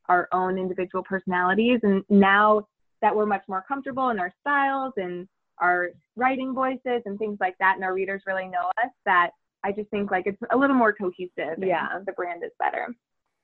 our 0.09 0.27
own 0.31 0.57
individual 0.57 1.03
personalities. 1.03 1.79
And 1.83 2.03
now 2.09 2.67
that 3.03 3.15
we're 3.15 3.27
much 3.27 3.43
more 3.47 3.63
comfortable 3.67 4.09
in 4.09 4.19
our 4.19 4.33
styles 4.41 4.93
and 4.97 5.27
our 5.59 5.91
writing 6.15 6.55
voices 6.55 7.03
and 7.05 7.19
things 7.19 7.37
like 7.39 7.55
that, 7.59 7.75
and 7.75 7.83
our 7.83 7.93
readers 7.93 8.23
really 8.25 8.47
know 8.47 8.71
us, 8.83 8.89
that 9.05 9.29
I 9.63 9.71
just 9.71 9.89
think 9.89 10.11
like 10.11 10.27
it's 10.27 10.41
a 10.51 10.57
little 10.57 10.75
more 10.75 10.93
cohesive. 10.93 11.57
and 11.57 11.63
Yeah. 11.67 11.99
the 12.05 12.11
brand 12.13 12.43
is 12.43 12.51
better. 12.59 12.87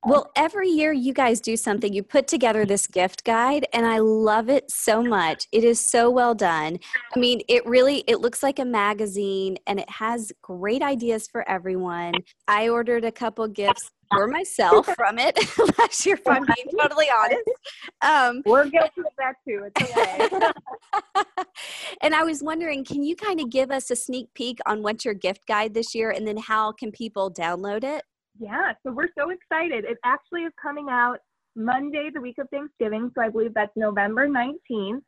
Well, 0.06 0.32
every 0.38 0.70
year 0.70 0.94
you 0.94 1.14
guys 1.14 1.42
do 1.42 1.58
something. 1.58 1.92
You 1.92 2.04
put 2.04 2.28
together 2.28 2.66
this 2.66 2.88
gift 2.88 3.26
guide 3.26 3.68
and 3.74 3.86
I 3.86 4.00
love 4.00 4.50
it 4.50 4.72
so 4.72 5.04
much. 5.04 5.46
It 5.52 5.66
is 5.66 5.80
so 5.80 6.10
well 6.10 6.34
done. 6.34 6.80
I 7.14 7.20
mean, 7.20 7.42
it 7.50 7.66
really 7.66 8.06
it 8.08 8.22
looks 8.22 8.42
like 8.42 8.60
a 8.60 8.66
magazine 8.66 9.58
and 9.68 9.78
it 9.78 9.90
has 9.90 10.32
great 10.42 10.82
ideas 10.82 11.28
for 11.28 11.48
everyone. 11.50 12.14
I 12.48 12.70
ordered 12.70 13.04
a 13.04 13.12
couple 13.12 13.46
gifts 13.50 13.92
for 14.10 14.26
myself 14.26 14.86
from 14.96 15.20
it 15.20 15.38
last 15.78 16.06
year 16.06 16.16
if 16.16 16.26
I'm 16.26 16.46
being 16.46 16.68
totally 16.80 17.08
honest. 17.14 17.50
Um, 18.02 18.42
We're 18.46 18.70
guilty 18.70 19.02
of 19.02 19.08
that 19.18 19.36
too. 19.46 19.68
It's 19.76 19.92
okay. 19.92 21.26
and 22.02 22.16
I 22.16 22.24
was 22.24 22.42
wondering, 22.42 22.86
can 22.86 23.04
you 23.04 23.18
kind 23.18 23.42
of 23.42 23.50
give 23.50 23.70
us 23.70 23.92
a 23.92 23.98
sneak 23.98 24.34
peek 24.34 24.60
on 24.66 24.82
what's 24.82 25.04
your 25.04 25.14
gift 25.14 25.46
guide 25.46 25.74
this 25.74 25.94
year 25.94 26.10
and 26.10 26.26
then 26.26 26.38
how 26.38 26.72
can 26.72 26.94
people 26.94 27.30
download 27.30 27.84
it? 27.84 28.04
Yeah, 28.40 28.72
so 28.84 28.92
we're 28.92 29.10
so 29.18 29.32
excited. 29.32 29.84
It 29.84 29.98
actually 30.06 30.42
is 30.42 30.54
coming 30.62 30.88
out 30.90 31.20
Monday, 31.56 32.10
the 32.14 32.22
week 32.22 32.38
of 32.38 32.50
Thanksgiving. 32.50 33.12
So 33.14 33.22
I 33.22 33.30
believe 33.30 33.54
that's 33.54 33.76
November 33.76 34.28
19th. 34.28 35.02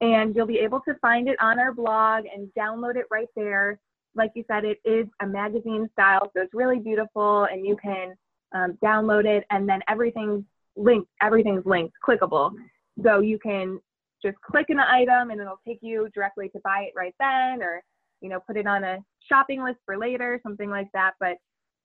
And 0.00 0.36
you'll 0.36 0.46
be 0.46 0.58
able 0.58 0.80
to 0.80 0.94
find 1.00 1.28
it 1.28 1.36
on 1.40 1.58
our 1.58 1.72
blog 1.72 2.24
and 2.32 2.48
download 2.56 2.96
it 2.96 3.06
right 3.10 3.28
there. 3.34 3.80
Like 4.14 4.30
you 4.34 4.44
said, 4.46 4.64
it 4.64 4.78
is 4.84 5.06
a 5.20 5.26
magazine 5.26 5.88
style, 5.92 6.30
so 6.34 6.42
it's 6.42 6.54
really 6.54 6.78
beautiful, 6.78 7.44
and 7.44 7.66
you 7.66 7.76
can 7.82 8.14
um, 8.54 8.78
download 8.84 9.24
it, 9.24 9.44
and 9.50 9.68
then 9.68 9.80
everything's 9.88 10.44
linked. 10.76 11.10
Everything's 11.22 11.64
linked, 11.66 11.94
clickable. 12.06 12.52
So 13.02 13.20
you 13.20 13.38
can 13.38 13.80
just 14.22 14.36
click 14.42 14.66
an 14.68 14.80
item, 14.80 15.30
and 15.30 15.40
it'll 15.40 15.60
take 15.66 15.78
you 15.82 16.08
directly 16.14 16.48
to 16.50 16.60
buy 16.62 16.86
it 16.88 16.92
right 16.94 17.14
then, 17.18 17.62
or 17.62 17.82
you 18.20 18.28
know, 18.28 18.40
put 18.46 18.56
it 18.56 18.66
on 18.66 18.84
a 18.84 18.98
shopping 19.26 19.62
list 19.62 19.78
for 19.84 19.98
later, 19.98 20.40
something 20.42 20.70
like 20.70 20.88
that. 20.92 21.12
But 21.20 21.36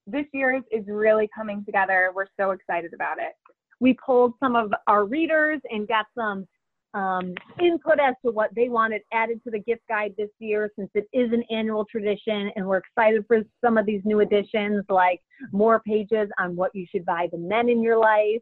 this 0.08 0.26
year's 0.34 0.64
is 0.72 0.84
really 0.88 1.30
coming 1.36 1.64
together. 1.66 2.12
We're 2.16 2.26
so 2.40 2.52
excited 2.52 2.94
about 2.94 3.18
it. 3.20 3.34
we 3.80 3.96
polled 4.06 4.34
some 4.40 4.56
of 4.56 4.72
our 4.88 5.06
readers 5.06 5.60
and 5.70 5.88
got 5.88 6.06
some 6.18 6.48
um, 6.94 7.34
input 7.62 8.00
as 8.00 8.16
to 8.26 8.32
what 8.32 8.50
they 8.54 8.68
wanted 8.68 9.02
added 9.14 9.42
to 9.46 9.52
the 9.52 9.60
gift 9.60 9.82
guide 9.88 10.14
this 10.18 10.30
year 10.40 10.70
since 10.78 10.90
it 10.94 11.06
is 11.14 11.32
an 11.32 11.44
annual 11.50 11.86
tradition 11.86 12.52
and 12.56 12.66
we're 12.66 12.78
excited 12.78 13.24
for 13.28 13.40
some 13.64 13.78
of 13.78 13.86
these 13.86 14.02
new 14.04 14.20
additions 14.20 14.84
like 14.90 15.22
more 15.54 15.80
pages 15.88 16.28
on 16.38 16.56
what 16.56 16.72
you 16.76 16.86
should 16.92 17.06
buy 17.06 17.28
the 17.32 17.38
men 17.38 17.70
in 17.70 17.82
your 17.82 17.98
life 17.98 18.42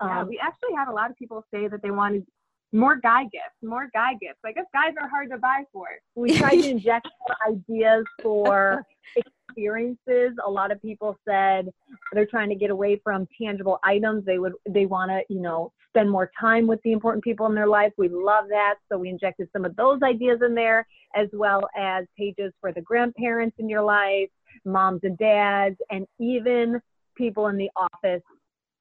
Yeah, 0.00 0.20
um, 0.20 0.28
we 0.28 0.38
actually 0.40 0.74
had 0.76 0.88
a 0.88 0.92
lot 0.92 1.10
of 1.10 1.16
people 1.16 1.44
say 1.52 1.66
that 1.66 1.82
they 1.82 1.90
wanted 1.90 2.24
more 2.72 2.96
guy 2.96 3.22
gifts, 3.24 3.56
more 3.62 3.88
guy 3.94 4.12
gifts. 4.20 4.38
I 4.44 4.52
guess 4.52 4.66
guys 4.72 4.92
are 5.00 5.08
hard 5.08 5.30
to 5.30 5.38
buy 5.38 5.64
for. 5.72 5.88
we 6.14 6.36
tried 6.36 6.60
to 6.62 6.68
inject 6.76 7.08
ideas 7.48 8.04
for 8.22 8.84
experiences 9.58 10.36
a 10.46 10.50
lot 10.50 10.70
of 10.70 10.80
people 10.80 11.18
said 11.28 11.68
they're 12.12 12.26
trying 12.26 12.48
to 12.48 12.54
get 12.54 12.70
away 12.70 13.00
from 13.02 13.26
tangible 13.40 13.78
items 13.84 14.24
they 14.24 14.38
would 14.38 14.52
they 14.68 14.86
want 14.86 15.10
to 15.10 15.20
you 15.32 15.40
know 15.40 15.72
spend 15.88 16.08
more 16.10 16.30
time 16.38 16.66
with 16.66 16.80
the 16.84 16.92
important 16.92 17.24
people 17.24 17.46
in 17.46 17.54
their 17.54 17.66
life 17.66 17.92
we 17.98 18.08
love 18.08 18.44
that 18.48 18.76
so 18.90 18.96
we 18.98 19.08
injected 19.08 19.48
some 19.52 19.64
of 19.64 19.74
those 19.76 20.00
ideas 20.02 20.38
in 20.44 20.54
there 20.54 20.86
as 21.16 21.28
well 21.32 21.68
as 21.76 22.04
pages 22.16 22.52
for 22.60 22.72
the 22.72 22.80
grandparents 22.80 23.56
in 23.58 23.68
your 23.68 23.82
life 23.82 24.28
moms 24.64 25.00
and 25.02 25.18
dads 25.18 25.76
and 25.90 26.06
even 26.18 26.80
people 27.16 27.48
in 27.48 27.56
the 27.56 27.70
office 27.76 28.22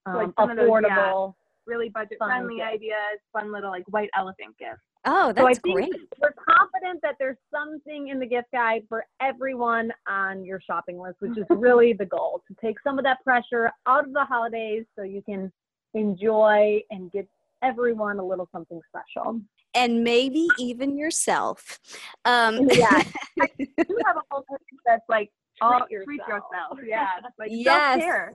um, 0.05 0.15
Like 0.15 0.29
of 0.37 0.55
those, 0.55 0.57
yeah. 0.57 0.67
affordable 0.67 1.33
Really 1.65 1.89
budget 1.89 2.17
friendly 2.17 2.61
ideas, 2.61 3.19
fun 3.33 3.51
little 3.51 3.71
like 3.71 3.83
white 3.89 4.09
elephant 4.17 4.55
gifts. 4.57 4.79
Oh, 5.05 5.33
So 5.37 5.43
I 5.43 5.47
that's 5.49 5.59
think 5.59 5.75
great. 5.75 5.93
we're 6.21 6.33
confident 6.33 7.01
that 7.03 7.15
there's 7.19 7.37
something 7.53 8.09
in 8.09 8.19
the 8.19 8.25
gift 8.25 8.51
guide 8.51 8.83
for 8.89 9.05
everyone 9.21 9.91
on 10.07 10.43
your 10.43 10.59
shopping 10.61 10.99
list, 10.99 11.17
which 11.19 11.37
is 11.37 11.45
really 11.49 11.93
the 11.93 12.05
goal 12.05 12.43
to 12.47 12.55
take 12.61 12.77
some 12.83 12.97
of 12.97 13.03
that 13.05 13.23
pressure 13.23 13.71
out 13.85 14.05
of 14.05 14.13
the 14.13 14.25
holidays 14.25 14.85
so 14.95 15.03
you 15.03 15.21
can 15.21 15.51
enjoy 15.93 16.81
and 16.91 17.11
give 17.11 17.25
everyone 17.63 18.19
a 18.19 18.25
little 18.25 18.47
something 18.51 18.79
special. 18.89 19.39
And 19.73 20.03
maybe 20.03 20.47
even 20.57 20.97
yourself. 20.97 21.79
Um, 22.25 22.67
Yeah. 22.71 23.03
You 23.57 24.01
have 24.05 24.17
a 24.17 24.21
whole 24.31 24.43
page 24.49 24.79
that's 24.85 25.03
like 25.07 25.29
all 25.61 25.79
Treat 25.87 26.03
treat 26.05 26.17
yourself. 26.17 26.43
yourself. 26.51 26.79
Yeah. 26.87 27.07
Like 27.39 27.49
Yes. 27.51 27.93
self-care. 27.93 28.33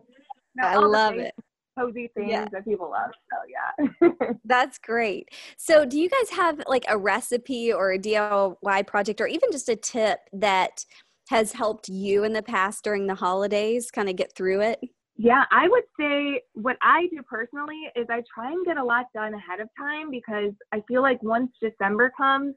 Now, 0.55 0.68
I 0.68 0.77
love 0.77 1.14
it. 1.16 1.35
Cozy 1.78 2.11
things 2.14 2.30
Yeah. 2.30 2.48
that 2.52 2.64
people 2.64 2.90
love. 2.90 3.11
So 3.30 4.08
yeah. 4.18 4.32
That's 4.44 4.78
great. 4.78 5.28
So, 5.56 5.85
do 5.85 5.98
you 5.98 6.08
guys 6.08 6.30
have 6.30 6.62
like 6.66 6.85
a 6.88 6.98
recipe 6.98 7.72
or 7.72 7.92
a 7.92 7.98
DIY 7.98 8.87
project 8.87 9.20
or 9.20 9.26
even 9.26 9.50
just 9.52 9.68
a 9.68 9.76
tip 9.76 10.20
that 10.32 10.85
has 11.28 11.52
helped 11.52 11.88
you 11.88 12.24
in 12.24 12.32
the 12.32 12.42
past 12.42 12.85
during 12.85 13.06
the 13.06 13.14
holidays 13.14 13.90
kind 13.90 14.08
of 14.08 14.16
get 14.16 14.35
through 14.37 14.61
it? 14.61 14.80
Yeah, 15.16 15.44
I 15.50 15.68
would 15.68 15.85
say 15.98 16.42
what 16.54 16.76
I 16.82 17.06
do 17.11 17.22
personally 17.28 17.80
is 17.94 18.06
I 18.11 18.22
try 18.35 18.50
and 18.50 18.64
get 18.66 18.76
a 18.76 18.85
lot 18.85 19.06
done 19.14 19.35
ahead 19.35 19.61
of 19.61 19.68
time 19.78 20.11
because 20.11 20.52
I 20.72 20.82
feel 20.88 21.02
like 21.02 21.22
once 21.22 21.52
December 21.62 22.12
comes, 22.16 22.54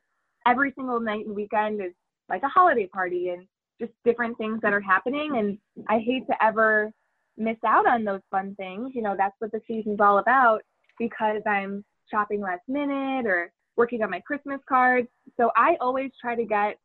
every 0.47 0.73
single 0.75 0.99
night 0.99 1.25
and 1.25 1.36
weekend 1.36 1.82
is 1.82 1.91
like 2.30 2.41
a 2.43 2.47
holiday 2.47 2.88
party 2.88 3.30
and 3.30 3.45
just 3.80 3.91
different 4.04 4.38
things 4.38 4.60
that 4.62 4.73
are 4.73 4.82
happening. 4.82 5.38
And 5.38 5.58
I 5.89 5.99
hate 5.99 6.25
to 6.28 6.43
ever 6.43 6.91
miss 7.38 7.58
out 7.65 7.88
on 7.88 8.04
those 8.04 8.21
fun 8.32 8.56
things. 8.56 8.91
You 8.93 9.02
know, 9.02 9.15
that's 9.17 9.36
what 9.39 9.52
the 9.52 9.62
season's 9.67 10.00
all 10.00 10.19
about 10.19 10.62
because 11.00 11.41
I'm 11.45 11.84
shopping 12.10 12.41
last 12.41 12.62
minute 12.67 13.26
or 13.26 13.52
working 13.78 14.02
on 14.04 14.10
my 14.10 14.21
Christmas 14.21 14.60
cards. 14.67 15.08
So 15.38 15.52
I 15.56 15.76
always 15.82 16.12
try 16.21 16.36
to 16.36 16.45
get 16.45 16.78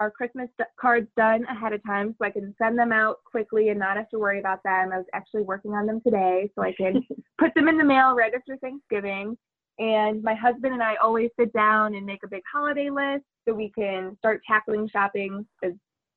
our 0.00 0.10
Christmas 0.10 0.48
cards 0.78 1.08
done 1.16 1.44
ahead 1.44 1.72
of 1.72 1.82
time 1.84 2.14
so 2.18 2.26
I 2.26 2.30
can 2.30 2.54
send 2.60 2.78
them 2.78 2.92
out 2.92 3.18
quickly 3.24 3.68
and 3.68 3.78
not 3.78 3.96
have 3.96 4.08
to 4.10 4.18
worry 4.18 4.40
about 4.40 4.62
them. 4.64 4.90
I 4.92 4.98
was 4.98 5.06
actually 5.14 5.42
working 5.42 5.72
on 5.72 5.86
them 5.86 6.00
today 6.00 6.50
so 6.54 6.62
I 6.62 6.72
can 6.72 7.02
put 7.38 7.54
them 7.54 7.68
in 7.68 7.78
the 7.78 7.84
mail 7.84 8.14
right 8.14 8.32
after 8.34 8.56
Thanksgiving. 8.56 9.36
And 9.78 10.22
my 10.22 10.34
husband 10.34 10.72
and 10.72 10.82
I 10.82 10.96
always 10.96 11.30
sit 11.38 11.52
down 11.52 11.94
and 11.94 12.06
make 12.06 12.20
a 12.24 12.28
big 12.28 12.42
holiday 12.52 12.90
list 12.90 13.24
so 13.46 13.54
we 13.54 13.72
can 13.76 14.16
start 14.18 14.42
tackling 14.46 14.88
shopping 14.88 15.46
as 15.62 15.72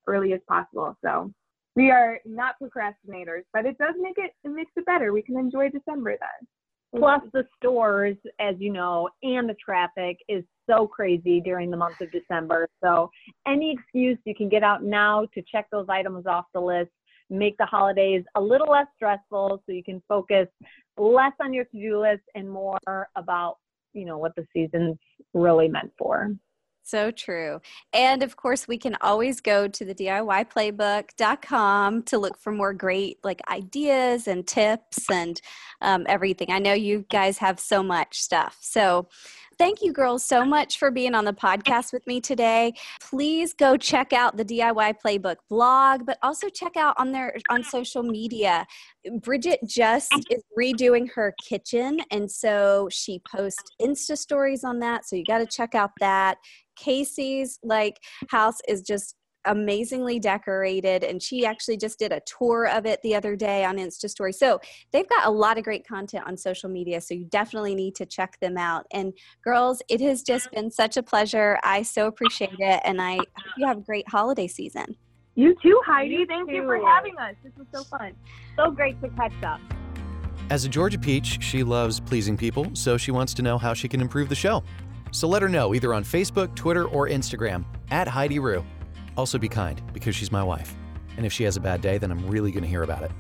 early 0.07 0.33
as 0.33 0.41
possible. 0.47 0.95
So 1.03 1.31
we 1.77 1.91
are 1.91 2.19
not 2.25 2.55
procrastinators, 2.59 3.43
but 3.53 3.67
it 3.67 3.77
does 3.77 3.93
make 3.99 4.17
it 4.17 4.31
it 4.43 4.49
makes 4.49 4.71
it 4.75 4.85
better. 4.87 5.13
We 5.13 5.21
can 5.21 5.37
enjoy 5.37 5.69
December 5.69 6.17
then. 6.19 6.47
Plus, 6.99 7.21
the 7.33 7.45
stores, 7.57 8.17
as 8.39 8.55
you 8.57 8.71
know, 8.71 9.09
and 9.21 9.47
the 9.47 9.55
traffic 9.63 10.17
is 10.27 10.43
so 10.67 10.87
crazy 10.87 11.39
during 11.39 11.69
the 11.69 11.77
month 11.77 12.01
of 12.01 12.11
December. 12.11 12.67
So, 12.83 13.11
any 13.45 13.71
excuse 13.77 14.17
you 14.25 14.33
can 14.33 14.49
get 14.49 14.63
out 14.63 14.83
now 14.83 15.27
to 15.35 15.43
check 15.51 15.67
those 15.71 15.85
items 15.87 16.25
off 16.25 16.45
the 16.51 16.59
list, 16.59 16.89
make 17.29 17.55
the 17.57 17.65
holidays 17.65 18.23
a 18.33 18.41
little 18.41 18.71
less 18.71 18.87
stressful 18.95 19.61
so 19.63 19.71
you 19.71 19.83
can 19.83 20.01
focus 20.07 20.47
less 20.97 21.33
on 21.39 21.53
your 21.53 21.65
to 21.65 21.79
do 21.79 22.01
list 22.01 22.23
and 22.33 22.49
more 22.49 23.07
about, 23.15 23.57
you 23.93 24.05
know, 24.05 24.17
what 24.17 24.33
the 24.35 24.47
season's 24.51 24.97
really 25.35 25.67
meant 25.67 25.91
for. 25.95 26.31
So 26.87 27.11
true. 27.11 27.59
And 27.91 28.23
of 28.23 28.37
course, 28.37 28.65
we 28.65 28.77
can 28.77 28.95
always 29.01 29.41
go 29.41 29.67
to 29.67 29.83
the 29.83 29.93
DIYplaybook.com 29.93 32.03
to 32.03 32.17
look 32.17 32.37
for 32.37 32.53
more 32.53 32.71
great 32.71 33.17
like 33.25 33.41
ideas 33.49 34.25
and 34.25 34.47
tips 34.47 35.11
and 35.11 35.41
um, 35.81 36.05
everything. 36.07 36.49
I 36.49 36.59
know 36.59 36.71
you 36.71 37.05
guys 37.09 37.39
have 37.39 37.59
so 37.59 37.83
much 37.83 38.21
stuff. 38.21 38.57
So 38.61 39.09
thank 39.57 39.81
you 39.81 39.91
girls 39.91 40.23
so 40.23 40.45
much 40.45 40.77
for 40.77 40.91
being 40.91 41.15
on 41.15 41.25
the 41.25 41.33
podcast 41.33 41.91
with 41.93 42.05
me 42.07 42.21
today. 42.21 42.73
Please 43.01 43.53
go 43.53 43.77
check 43.77 44.13
out 44.13 44.37
the 44.37 44.45
diy 44.45 44.93
playbook 45.03 45.37
blog 45.49 46.05
but 46.05 46.17
also 46.21 46.49
check 46.49 46.77
out 46.77 46.95
on 46.97 47.11
their 47.11 47.35
on 47.49 47.63
social 47.63 48.03
media. 48.03 48.65
Bridget 49.21 49.59
just 49.65 50.13
is 50.29 50.43
redoing 50.57 51.09
her 51.13 51.33
kitchen 51.43 51.99
and 52.11 52.29
so 52.29 52.87
she 52.91 53.21
posts 53.31 53.71
insta 53.81 54.17
stories 54.17 54.63
on 54.63 54.79
that 54.79 55.07
so 55.07 55.15
you 55.15 55.23
got 55.23 55.39
to 55.39 55.47
check 55.47 55.75
out 55.75 55.91
that. 55.99 56.37
Casey's 56.77 57.57
like 57.63 57.97
house 58.29 58.57
is 58.67 58.81
just 58.81 59.15
amazingly 59.47 60.19
decorated 60.19 61.03
and 61.03 61.21
she 61.21 61.45
actually 61.45 61.77
just 61.77 61.99
did 61.99 62.11
a 62.11 62.21
tour 62.25 62.67
of 62.67 62.85
it 62.85 63.01
the 63.01 63.15
other 63.15 63.35
day 63.35 63.65
on 63.65 63.77
insta 63.77 64.09
story 64.09 64.31
so 64.31 64.59
they've 64.91 65.09
got 65.09 65.25
a 65.25 65.29
lot 65.29 65.57
of 65.57 65.63
great 65.63 65.87
content 65.87 66.23
on 66.27 66.37
social 66.37 66.69
media 66.69 67.01
so 67.01 67.13
you 67.13 67.25
definitely 67.25 67.75
need 67.75 67.95
to 67.95 68.05
check 68.05 68.37
them 68.39 68.57
out 68.57 68.85
and 68.91 69.13
girls 69.43 69.81
it 69.89 69.99
has 69.99 70.21
just 70.21 70.49
been 70.51 70.69
such 70.69 70.97
a 70.97 71.03
pleasure 71.03 71.57
i 71.63 71.81
so 71.81 72.07
appreciate 72.07 72.51
it 72.59 72.81
and 72.85 73.01
i 73.01 73.15
hope 73.15 73.27
you 73.57 73.65
have 73.65 73.77
a 73.77 73.81
great 73.81 74.07
holiday 74.07 74.47
season 74.47 74.95
You 75.35 75.55
too, 75.61 75.79
Heidi. 75.85 76.15
You 76.15 76.25
Thank 76.25 76.49
you 76.49 76.63
for 76.63 76.79
having 76.83 77.15
us. 77.19 77.35
This 77.43 77.53
was 77.55 77.67
so 77.71 77.83
fun. 77.83 78.13
So 78.55 78.71
great 78.71 78.99
to 79.03 79.09
catch 79.09 79.43
up. 79.43 79.61
As 80.49 80.65
a 80.65 80.69
Georgia 80.69 80.97
Peach, 80.97 81.43
she 81.43 81.61
loves 81.61 81.99
pleasing 81.99 82.35
people, 82.37 82.71
so 82.73 82.97
she 82.97 83.11
wants 83.11 83.35
to 83.35 83.43
know 83.43 83.57
how 83.57 83.75
she 83.75 83.87
can 83.87 84.01
improve 84.01 84.29
the 84.29 84.35
show. 84.35 84.63
So 85.11 85.27
let 85.27 85.41
her 85.41 85.49
know 85.49 85.75
either 85.75 85.93
on 85.93 86.03
Facebook, 86.03 86.55
Twitter, 86.55 86.85
or 86.85 87.07
Instagram 87.07 87.65
at 87.91 88.07
Heidi 88.07 88.39
Rue. 88.39 88.65
Also 89.17 89.37
be 89.37 89.49
kind 89.49 89.81
because 89.91 90.15
she's 90.15 90.31
my 90.31 90.43
wife. 90.43 90.73
And 91.17 91.25
if 91.25 91.33
she 91.33 91.43
has 91.43 91.57
a 91.57 91.59
bad 91.59 91.81
day, 91.81 91.97
then 91.97 92.11
I'm 92.11 92.25
really 92.27 92.51
going 92.51 92.63
to 92.63 92.69
hear 92.69 92.83
about 92.83 93.03
it. 93.03 93.11